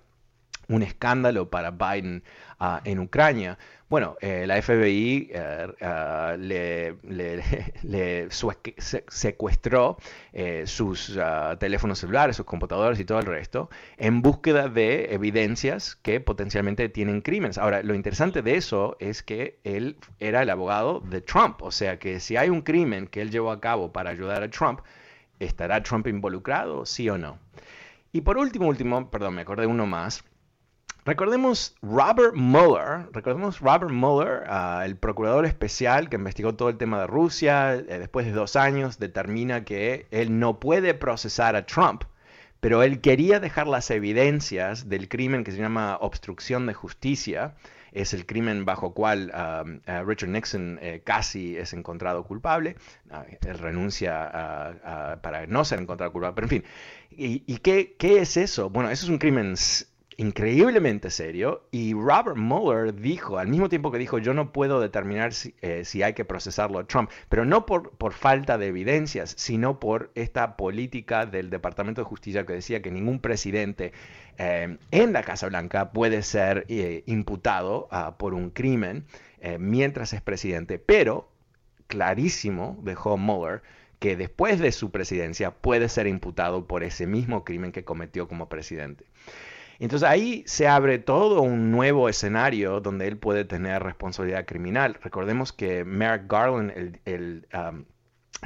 un 0.70 0.84
escándalo 0.84 1.50
para 1.50 1.72
Biden 1.72 2.24
ah, 2.60 2.82
en 2.84 3.00
Ucrania. 3.00 3.58
Bueno, 3.90 4.18
eh, 4.20 4.46
la 4.46 4.62
FBI 4.62 5.30
eh, 5.32 5.68
ah, 5.82 6.36
le, 6.38 6.98
secuestró 9.08 9.98
eh, 10.34 10.64
sus 10.66 11.18
ah, 11.18 11.56
teléfonos 11.58 12.00
celulares, 12.00 12.36
sus 12.36 12.46
computadores 12.46 13.00
y 13.00 13.06
todo 13.06 13.20
el 13.20 13.26
resto 13.26 13.70
en 13.98 14.22
búsqueda 14.22 14.68
de 14.68 15.14
evidencias 15.14 15.96
que 15.96 16.20
potencialmente 16.20 16.90
tienen 16.90 17.22
crímenes. 17.22 17.58
Ahora, 17.58 17.82
lo 17.82 17.96
interesante 17.96 18.42
de 18.42 18.58
eso 18.58 18.98
es 19.00 19.24
que 19.24 19.60
él 19.64 19.98
era 20.20 20.42
el 20.42 20.50
abogado 20.50 21.00
de 21.00 21.22
Trump, 21.22 21.62
o 21.64 21.72
sea 21.72 21.98
que 21.98 22.20
si 22.20 22.36
hay 22.36 22.50
un 22.50 22.62
crimen 22.62 23.08
que 23.08 23.22
él 23.22 23.32
llevó 23.32 23.52
a 23.52 23.62
cabo 23.62 23.94
para 23.94 24.10
ayudar 24.10 24.44
a 24.44 24.50
Trump, 24.50 24.82
¿estará 25.40 25.82
Trump 25.82 26.08
involucrado, 26.08 26.86
sí 26.86 27.10
o 27.10 27.18
no? 27.18 27.40
Y 28.12 28.22
por 28.22 28.38
último, 28.38 28.68
último, 28.68 29.10
perdón, 29.10 29.36
me 29.36 29.42
acordé 29.42 29.66
uno 29.68 29.86
más. 29.86 30.24
Recordemos 31.08 31.74
Robert 31.82 32.34
Mueller, 32.36 33.08
recordemos 33.14 33.62
Robert 33.62 33.94
Mueller, 33.94 34.44
ah, 34.50 34.84
el 34.84 34.98
procurador 34.98 35.46
especial 35.46 36.10
que 36.10 36.18
investigó 36.18 36.56
todo 36.56 36.68
el 36.68 36.76
tema 36.76 37.00
de 37.00 37.08
Rusia, 37.08 37.76
eh, 37.76 37.98
después 37.98 38.26
de 38.26 38.34
dos 38.34 38.58
años 38.58 39.00
determina 39.00 39.64
que 39.64 40.08
él 40.12 40.38
no 40.38 40.60
puede 40.60 40.94
procesar 40.94 41.56
a 41.56 41.66
Trump, 41.66 42.04
pero 42.60 42.84
él 42.84 43.00
quería 43.00 43.40
dejar 43.40 43.68
las 43.68 43.90
evidencias 43.90 44.90
del 44.90 45.08
crimen 45.08 45.46
que 45.46 45.54
se 45.54 45.60
llama 45.60 45.98
obstrucción 46.02 46.66
de 46.66 46.74
justicia, 46.74 47.56
es 47.94 48.14
el 48.14 48.26
crimen 48.26 48.66
bajo 48.66 48.94
cual 48.94 49.32
ah, 49.34 49.64
ah, 49.86 50.04
Richard 50.06 50.32
Nixon 50.32 50.78
eh, 50.82 51.04
casi 51.06 51.56
es 51.56 51.72
encontrado 51.72 52.26
culpable, 52.26 52.76
él 53.46 53.58
renuncia 53.58 55.18
para 55.22 55.48
no 55.48 55.64
ser 55.64 55.80
encontrado 55.80 56.12
culpable, 56.12 56.36
pero 56.36 56.46
en 56.48 56.50
fin, 56.50 56.64
¿y, 57.12 57.60
qué, 57.60 57.96
qué, 57.98 58.20
es 58.20 58.36
eso? 58.36 58.70
Bueno, 58.70 58.90
eso 58.90 59.06
es 59.06 59.10
un 59.10 59.20
crimen 59.20 59.56
increíblemente 60.18 61.12
serio 61.12 61.68
y 61.70 61.94
Robert 61.94 62.38
Mueller 62.38 62.96
dijo, 62.96 63.38
al 63.38 63.48
mismo 63.48 63.70
tiempo 63.70 63.92
que 63.92 64.00
dijo, 64.00 64.18
yo 64.18 64.34
no 64.34 64.52
puedo 64.52 64.80
determinar 64.80 65.32
si, 65.32 65.54
eh, 65.62 65.84
hay 66.04 66.14
que 66.14 66.26
procesarlo 66.26 66.80
a 66.80 66.88
Trump, 66.88 67.12
pero 67.30 67.46
no 67.46 67.68
por, 67.68 67.92
por, 67.92 68.14
falta 68.14 68.58
de 68.58 68.68
evidencias, 68.68 69.36
sino 69.38 69.80
por 69.80 70.12
esta 70.16 70.58
política 70.58 71.28
del 71.28 71.52
Departamento 71.52 72.02
de 72.02 72.06
Justicia 72.06 72.48
que 72.48 72.54
decía 72.54 72.82
que 72.82 72.90
ningún 72.90 73.20
presidente 73.20 73.94
eh, 74.40 74.78
en 74.90 75.14
la 75.14 75.22
Casa 75.22 75.48
Blanca 75.50 75.92
puede 75.92 76.24
ser 76.24 76.66
eh, 76.68 77.04
imputado 77.06 77.88
ah, 77.92 78.18
por 78.18 78.34
un 78.34 78.50
crimen 78.50 79.06
mientras 79.60 80.14
es 80.14 80.22
presidente, 80.22 80.80
pero 80.80 81.30
clarísimo 81.86 82.78
dejó 82.82 83.18
Mueller 83.18 83.62
que 84.00 84.18
después 84.18 84.60
de 84.60 84.72
su 84.72 84.90
presidencia 84.92 85.52
puede 85.52 85.90
ser 85.90 86.08
imputado 86.08 86.66
por 86.66 86.84
ese 86.84 87.06
mismo 87.06 87.46
crimen 87.46 87.72
que 87.72 87.86
cometió 87.86 88.28
como 88.28 88.50
presidente. 88.50 89.06
Entonces 89.80 90.08
ahí 90.08 90.44
se 90.48 90.68
abre 90.68 90.98
todo 90.98 91.42
un 91.42 91.72
nuevo 91.72 92.10
escenario 92.10 92.80
donde 92.80 93.08
él 93.08 93.18
puede 93.18 93.46
tener 93.46 93.84
responsabilidad 93.84 94.46
criminal. 94.46 94.98
Recordemos 95.02 95.54
que 95.54 95.84
Merrick 95.86 96.32
Garland, 96.32 97.00
el, 97.06 97.48
um, 97.54 97.86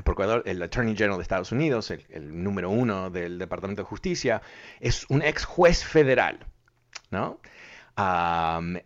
procurador, 0.03 0.43
el 0.45 0.61
Attorney 0.61 0.95
General 0.95 1.17
de 1.17 1.23
Estados 1.23 1.51
Unidos, 1.51 1.91
el, 1.91 2.43
número 2.43 2.69
uno 2.69 3.09
del 3.09 3.37
Departamento 3.37 3.83
de 3.83 3.87
Justicia, 3.87 4.41
es 4.79 5.05
un 5.09 5.21
ex 5.21 5.45
juez 5.45 5.83
federal. 5.83 6.39
¿no? 7.11 7.39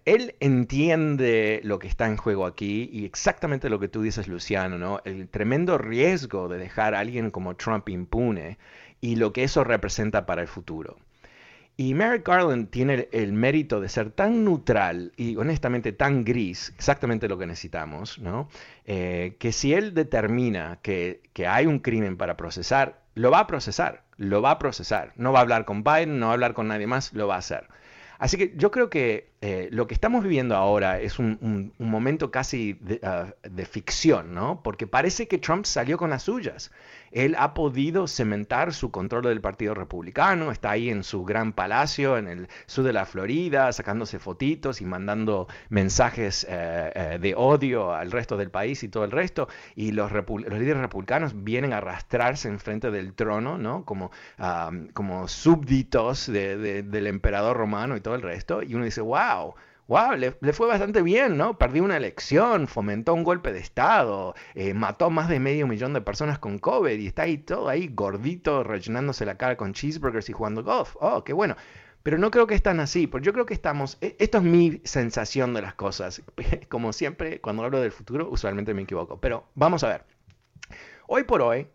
él 0.05 0.36
entiende 0.39 1.62
lo 1.63 1.79
que 1.79 1.88
está 1.88 2.08
en 2.08 2.17
juego 2.17 2.45
aquí 2.45 2.89
y 2.91 3.05
exactamente 3.05 3.69
lo 3.69 3.79
que 3.79 3.88
tú 3.88 4.01
dices, 4.01 4.27
Luciano, 4.27 4.77
¿no? 4.77 4.99
El 5.05 5.29
tremendo 5.29 5.77
riesgo 5.77 6.49
de 6.49 6.58
dejar 6.58 6.95
a 6.95 6.99
alguien 6.99 7.31
como 7.31 7.55
Trump 7.55 7.88
impune 7.88 8.58
y 8.99 9.15
lo 9.15 9.31
que 9.31 9.43
eso 9.43 9.63
representa 9.63 10.25
para 10.25 10.41
el 10.41 10.47
futuro. 10.47 10.97
Y 11.77 11.93
Merrick 11.93 12.25
Garland 12.25 12.69
tiene 12.69 13.09
el, 13.11 13.33
mérito 13.33 13.81
de 13.81 13.89
ser 13.89 14.11
tan 14.11 14.45
neutral 14.45 15.11
y 15.17 15.35
honestamente 15.35 15.91
tan 15.91 16.23
gris, 16.23 16.73
exactamente 16.75 17.27
lo 17.27 17.38
que 17.38 17.45
necesitamos, 17.45 18.17
¿no? 18.19 18.47
Eh, 18.85 19.35
que 19.39 19.51
si 19.51 19.73
él 19.73 19.93
determina 19.93 20.79
que, 20.81 21.21
que 21.33 21.47
hay 21.47 21.65
un 21.65 21.79
crimen 21.79 22.15
para 22.15 22.38
procesar, 22.38 23.01
lo 23.13 23.29
va 23.29 23.39
a 23.39 23.47
procesar, 23.47 24.03
lo 24.17 24.41
va 24.41 24.51
a 24.51 24.59
procesar. 24.59 25.11
No 25.17 25.33
va 25.33 25.39
a 25.39 25.41
hablar 25.41 25.65
con 25.65 25.83
Biden, 25.83 26.19
no 26.19 26.27
va 26.27 26.31
a 26.31 26.35
hablar 26.35 26.53
con 26.53 26.69
nadie 26.69 26.88
más, 26.88 27.11
lo 27.13 27.27
va 27.27 27.35
a 27.35 27.39
hacer. 27.39 27.67
Así 28.17 28.38
que 28.38 28.53
yo 28.55 28.71
creo 28.71 28.89
que 28.89 29.31
eh, 29.41 29.67
lo 29.71 29.88
que 29.88 29.93
estamos 29.93 30.23
viviendo 30.23 30.55
ahora 30.55 30.99
es 30.99 31.19
un, 31.19 31.73
momento 31.77 32.31
casi 32.31 32.79
ah, 33.03 33.33
de, 33.43 33.65
ficción, 33.65 34.33
¿no? 34.33 34.61
Porque 34.63 34.88
parece 34.88 35.27
que 35.27 35.38
Trump 35.38 35.65
salió 35.65 35.97
con 35.97 36.09
las 36.09 36.23
suyas. 36.23 36.71
Él 37.15 37.38
ha 37.39 37.54
podido 37.54 38.08
cementar 38.08 38.73
su 38.73 38.91
control 38.91 39.23
del 39.23 39.39
Partido 39.39 39.73
Republicano, 39.73 40.51
está 40.51 40.71
ahí 40.71 40.89
en 40.89 41.06
su 41.06 41.23
gran 41.23 41.54
palacio 41.54 42.17
en 42.17 42.28
el 42.28 42.49
sur 42.65 42.84
de 42.84 42.91
la 42.91 43.06
Florida, 43.06 43.71
sacándose 43.71 44.19
fotitos 44.19 44.82
y 44.82 44.86
mandando 44.86 45.47
mensajes 45.69 46.45
eh, 46.49 46.91
eh, 46.93 47.17
de 47.21 47.34
odio 47.34 47.93
al 47.93 48.12
resto 48.12 48.36
del 48.36 48.51
país 48.51 48.84
y 48.84 48.89
todo 48.89 49.06
el 49.06 49.12
resto. 49.12 49.47
Y 49.78 49.93
los, 49.93 50.12
líderes 50.12 50.78
republicanos 50.78 51.41
vienen 51.41 51.71
a 51.71 51.78
arrastrarse 51.78 52.49
enfrente 52.49 52.91
del 52.91 53.13
trono, 53.13 53.58
¿no? 53.58 53.86
Como, 53.86 54.12
ah, 54.38 54.71
como 54.93 55.30
súbditos 55.30 56.30
del 56.30 57.08
emperador 57.08 57.56
romano 57.56 57.95
y 57.95 58.01
todo 58.01 58.15
el 58.15 58.23
resto. 58.23 58.62
Y 58.62 58.75
uno 58.75 58.84
dice, 58.84 58.99
wow 58.99 59.56
wow, 59.87 60.15
le, 60.15 60.31
fue 60.53 60.67
bastante 60.67 61.01
bien, 61.01 61.37
¿no? 61.37 61.57
Perdió 61.57 61.83
una 61.83 61.97
elección, 61.97 62.67
fomentó 62.67 63.13
un 63.13 63.23
golpe 63.23 63.53
de 63.53 63.59
Estado, 63.59 64.33
eh, 64.55 64.73
mató 64.73 65.09
más 65.09 65.29
de 65.29 65.39
medio 65.39 65.67
millón 65.67 65.93
de 65.93 66.01
personas 66.01 66.39
con 66.39 66.57
COVID 66.57 66.97
y 66.97 67.07
está 67.07 67.23
ahí 67.23 67.37
todo 67.37 67.69
ahí 67.69 67.89
gordito, 67.93 68.63
rellenándose 68.63 69.25
la 69.25 69.37
cara 69.37 69.57
con 69.57 69.73
cheeseburgers 69.73 70.29
y 70.29 70.33
jugando 70.33 70.63
golf. 70.63 70.95
Oh, 70.99 71.23
qué 71.23 71.33
bueno. 71.33 71.55
Pero 72.03 72.19
no 72.19 72.29
creo 72.29 72.45
que 72.45 72.53
están 72.53 72.79
así, 72.79 73.07
porque 73.07 73.25
yo 73.25 73.33
creo 73.33 73.47
que 73.47 73.55
estamos, 73.55 73.97
e, 73.99 74.15
esto 74.19 74.37
es 74.37 74.43
mi 74.43 74.79
sensación 74.83 75.53
de 75.55 75.63
las 75.63 75.73
cosas. 75.73 76.21
Como 76.69 76.93
siempre, 76.93 77.41
cuando 77.41 77.63
hablo 77.63 77.81
del 77.81 77.91
futuro, 77.91 78.29
usualmente 78.29 78.73
me 78.73 78.83
equivoco. 78.83 79.19
Pero 79.19 79.47
vamos 79.55 79.83
a 79.83 79.89
ver. 79.89 80.05
Hoy 81.07 81.23
por 81.23 81.41
hoy, 81.41 81.67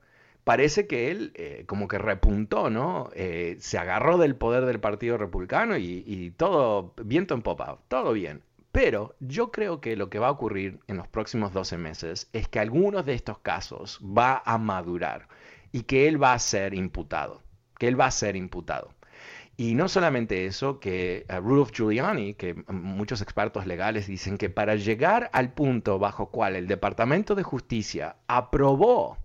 parece 0.50 0.88
que 0.88 1.12
él 1.12 1.30
eh, 1.36 1.62
como 1.68 1.86
que 1.86 1.96
repuntó, 1.96 2.70
¿no? 2.70 3.08
Eh, 3.14 3.56
se 3.60 3.78
agarró 3.78 4.18
del 4.18 4.34
poder 4.34 4.66
del 4.66 4.80
Partido 4.80 5.16
Republicano 5.16 5.76
y, 5.76 6.34
todo 6.36 6.92
viento 7.04 7.34
en 7.34 7.42
popa, 7.42 7.78
todo 7.86 8.12
bien. 8.12 8.42
Pero 8.72 9.14
yo 9.20 9.52
creo 9.52 9.80
que 9.80 9.94
lo 9.94 10.10
que 10.10 10.18
va 10.18 10.26
a 10.26 10.32
ocurrir 10.32 10.80
en 10.88 10.96
los 10.96 11.06
próximos 11.06 11.52
12 11.52 11.78
meses 11.78 12.28
es 12.32 12.48
que 12.48 12.58
algunos 12.58 13.06
de 13.06 13.14
estos 13.14 13.38
casos 13.38 14.00
va 14.02 14.42
a 14.44 14.58
madurar 14.58 15.28
y 15.70 15.82
que 15.82 16.08
él 16.08 16.20
va 16.20 16.32
a 16.32 16.38
ser 16.40 16.74
imputado, 16.74 17.42
que 17.78 17.86
él 17.86 18.00
va 18.00 18.06
a 18.06 18.10
ser 18.10 18.34
imputado. 18.34 18.92
Y 19.56 19.76
no 19.76 19.88
solamente 19.88 20.46
eso, 20.46 20.80
que 20.80 21.26
uh, 21.30 21.40
Rudolph 21.40 21.70
Giuliani, 21.70 22.34
que 22.34 22.56
muchos 22.66 23.22
expertos 23.22 23.66
legales 23.68 24.08
dicen 24.08 24.36
que 24.36 24.50
para 24.50 24.74
llegar 24.74 25.30
al 25.32 25.52
punto 25.52 26.00
bajo 26.00 26.32
cual 26.32 26.56
el 26.56 26.66
Departamento 26.66 27.36
de 27.36 27.44
Justicia 27.44 28.16
aprobó 28.26 29.16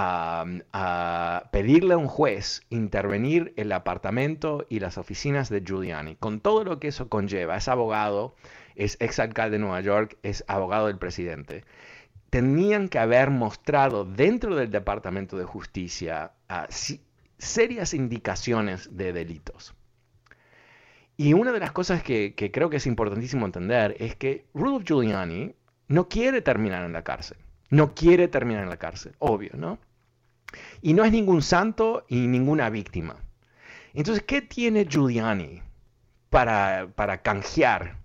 a, 0.00 1.48
pedirle 1.50 1.94
a 1.94 1.98
un 1.98 2.06
juez 2.06 2.62
intervenir 2.70 3.52
el 3.56 3.72
apartamento 3.72 4.64
y 4.68 4.78
las 4.78 4.96
oficinas 4.96 5.48
de 5.48 5.62
Giuliani, 5.62 6.14
con 6.14 6.40
todo 6.40 6.62
lo 6.62 6.78
que 6.78 6.88
eso 6.88 7.08
conlleva. 7.08 7.56
Es 7.56 7.66
abogado, 7.66 8.36
es 8.76 8.96
exalcalde 9.00 9.58
de 9.58 9.64
Nueva 9.64 9.80
York, 9.80 10.16
es 10.22 10.44
abogado 10.46 10.86
del 10.86 10.98
presidente. 10.98 11.64
Tenían 12.30 12.88
que 12.88 13.00
haber 13.00 13.30
mostrado 13.30 14.04
dentro 14.04 14.54
del 14.54 14.70
Departamento 14.70 15.36
de 15.36 15.44
Justicia 15.44 16.32
ah, 16.48 16.68
serias 17.38 17.92
indicaciones 17.92 18.96
de 18.96 19.12
delitos. 19.12 19.74
Y 21.16 21.32
una 21.32 21.50
de 21.50 21.58
las 21.58 21.72
cosas 21.72 22.04
que, 22.04 22.34
que 22.36 22.52
creo 22.52 22.70
que 22.70 22.76
es 22.76 22.86
importantísimo 22.86 23.46
entender 23.46 23.96
es 23.98 24.14
que 24.14 24.46
Rudolph 24.54 24.84
Giuliani 24.86 25.56
no 25.88 26.08
quiere 26.08 26.40
terminar 26.40 26.84
en 26.84 26.92
la 26.92 27.02
cárcel. 27.02 27.38
No 27.70 27.94
quiere 27.94 28.28
terminar 28.28 28.62
en 28.62 28.70
la 28.70 28.76
cárcel, 28.76 29.16
obvio, 29.18 29.50
¿no? 29.54 29.78
Y 30.82 30.94
no 30.94 31.04
es 31.04 31.12
ningún 31.12 31.42
santo 31.42 32.04
y 32.08 32.26
ninguna 32.26 32.70
víctima. 32.70 33.16
Entonces, 33.94 34.24
¿qué 34.24 34.42
tiene 34.42 34.86
Giuliani 34.86 35.62
para, 36.30 36.88
para 36.94 37.22
canjear 37.22 37.96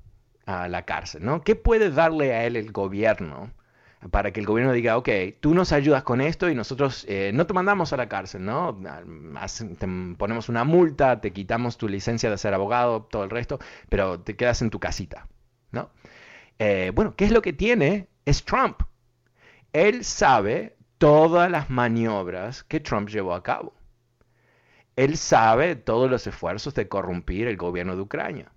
a 0.45 0.67
la 0.67 0.83
cárcel? 0.83 1.23
¿no? 1.23 1.41
¿Qué 1.41 1.55
puede 1.55 1.91
darle 1.91 2.33
a 2.33 2.45
él 2.45 2.55
el 2.55 2.71
gobierno 2.71 3.51
para 4.11 4.31
que 4.31 4.39
el 4.39 4.45
gobierno 4.45 4.73
diga, 4.73 4.97
ok, 4.97 5.09
tú 5.39 5.53
nos 5.53 5.71
ayudas 5.71 6.03
con 6.03 6.21
esto 6.21 6.49
y 6.49 6.55
nosotros 6.55 7.05
eh, 7.07 7.31
no 7.33 7.45
te 7.47 7.53
mandamos 7.53 7.93
a 7.93 7.97
la 7.97 8.09
cárcel, 8.09 8.45
¿no? 8.45 8.77
Te 9.77 9.87
ponemos 10.17 10.49
una 10.49 10.63
multa, 10.63 11.21
te 11.21 11.31
quitamos 11.31 11.77
tu 11.77 11.87
licencia 11.87 12.29
de 12.29 12.37
ser 12.37 12.53
abogado, 12.53 13.03
todo 13.03 13.23
el 13.23 13.29
resto, 13.29 13.59
pero 13.89 14.19
te 14.19 14.35
quedas 14.35 14.61
en 14.61 14.69
tu 14.69 14.79
casita, 14.79 15.27
¿no? 15.71 15.89
Eh, 16.59 16.91
bueno, 16.93 17.15
¿qué 17.15 17.25
es 17.25 17.31
lo 17.31 17.41
que 17.41 17.53
tiene? 17.53 18.07
Es 18.25 18.43
Trump. 18.43 18.81
Él 19.71 20.03
sabe 20.03 20.75
todas 21.03 21.51
las 21.51 21.69
maniobras 21.69 22.63
que 22.63 22.79
Trump 22.79 23.09
llevó 23.09 23.33
a 23.33 23.43
cabo. 23.43 23.73
Él 24.95 25.17
sabe 25.17 25.75
todos 25.75 26.09
los 26.09 26.25
esfuerzos 26.27 26.73
de 26.75 26.87
corrompir 26.87 27.47
el 27.47 27.57
gobierno 27.57 27.97
de 27.97 28.03
Ucrania. 28.03 28.53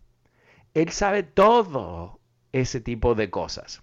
Él 0.73 0.91
sabe 0.91 1.25
todo 1.25 2.21
ese 2.53 2.81
tipo 2.81 3.17
de 3.17 3.31
cosas. 3.31 3.83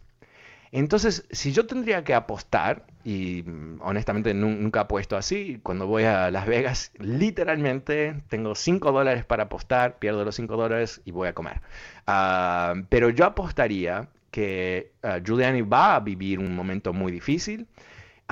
Entonces, 0.71 1.27
si 1.29 1.51
yo 1.51 1.67
tendría 1.67 2.05
que 2.05 2.13
apostar, 2.13 2.85
y 3.03 3.43
mm, 3.43 3.81
honestamente 3.81 4.33
nunca 4.33 4.79
apuesto 4.79 5.17
así, 5.17 5.59
cuando 5.61 5.85
voy 5.85 6.05
a 6.05 6.31
Las 6.31 6.47
Vegas, 6.47 6.93
literalmente 6.99 8.23
tengo 8.29 8.55
5 8.55 8.93
dólares 8.93 9.25
para 9.25 9.43
apostar, 9.43 9.99
pierdo 9.99 10.23
los 10.23 10.35
5 10.35 10.55
dólares 10.55 11.01
y 11.03 11.11
voy 11.11 11.27
a 11.27 11.33
comer. 11.33 11.59
Ah, 12.07 12.75
pero 12.87 13.09
yo 13.09 13.25
apostaría 13.25 14.07
que 14.31 14.93
uh, 15.03 15.21
Giuliani 15.21 15.63
va 15.63 15.95
a 15.95 15.99
vivir 15.99 16.39
un 16.39 16.55
momento 16.55 16.93
muy 16.93 17.11
difícil, 17.11 17.67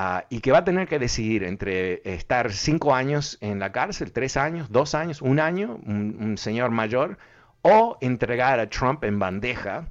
Ah, 0.03 0.25
y 0.31 0.39
que 0.39 0.51
va 0.51 0.57
a 0.57 0.65
tener 0.65 0.87
que 0.87 0.97
decidir 0.97 1.43
entre 1.43 2.01
estar 2.11 2.51
cinco 2.51 2.95
años 2.95 3.37
en 3.39 3.59
la 3.59 3.71
cárcel, 3.71 4.11
tres 4.11 4.35
años, 4.35 4.71
dos 4.71 4.95
años, 4.95 5.21
un 5.21 5.39
año, 5.39 5.79
un, 5.85 6.39
señor 6.39 6.71
mayor, 6.71 7.19
o 7.61 7.99
entregar 8.01 8.59
a 8.59 8.67
Trump 8.67 9.03
en 9.03 9.19
bandeja 9.19 9.89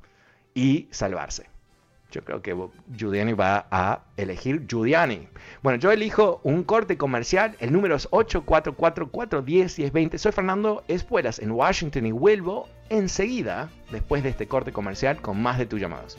y 0.53 0.89
salvarse. 0.91 1.49
Yo 2.11 2.25
creo 2.25 2.43
que 2.43 2.57
Giuliani 2.93 3.35
va 3.35 3.69
a 3.71 4.01
elegir 4.17 4.67
Giuliani. 4.67 5.29
Bueno, 5.63 5.79
yo 5.79 5.93
elijo 5.93 6.41
un 6.43 6.65
corte 6.65 6.97
comercial. 6.97 7.55
El 7.61 7.73
número 7.73 7.95
es 7.95 8.11
844-410-1020. 8.11 10.19
Soy 10.19 10.33
Fernando 10.33 10.83
Espuelas 10.89 11.39
en 11.39 11.53
Washington 11.53 12.07
y 12.07 12.11
vuelvo 12.11 12.69
enseguida, 12.89 13.71
después 13.93 14.25
de 14.25 14.31
este 14.31 14.49
corte 14.49 14.73
comercial, 14.73 15.21
con 15.21 15.41
más 15.41 15.57
de 15.57 15.67
tus 15.67 15.81
llamados. 15.81 16.19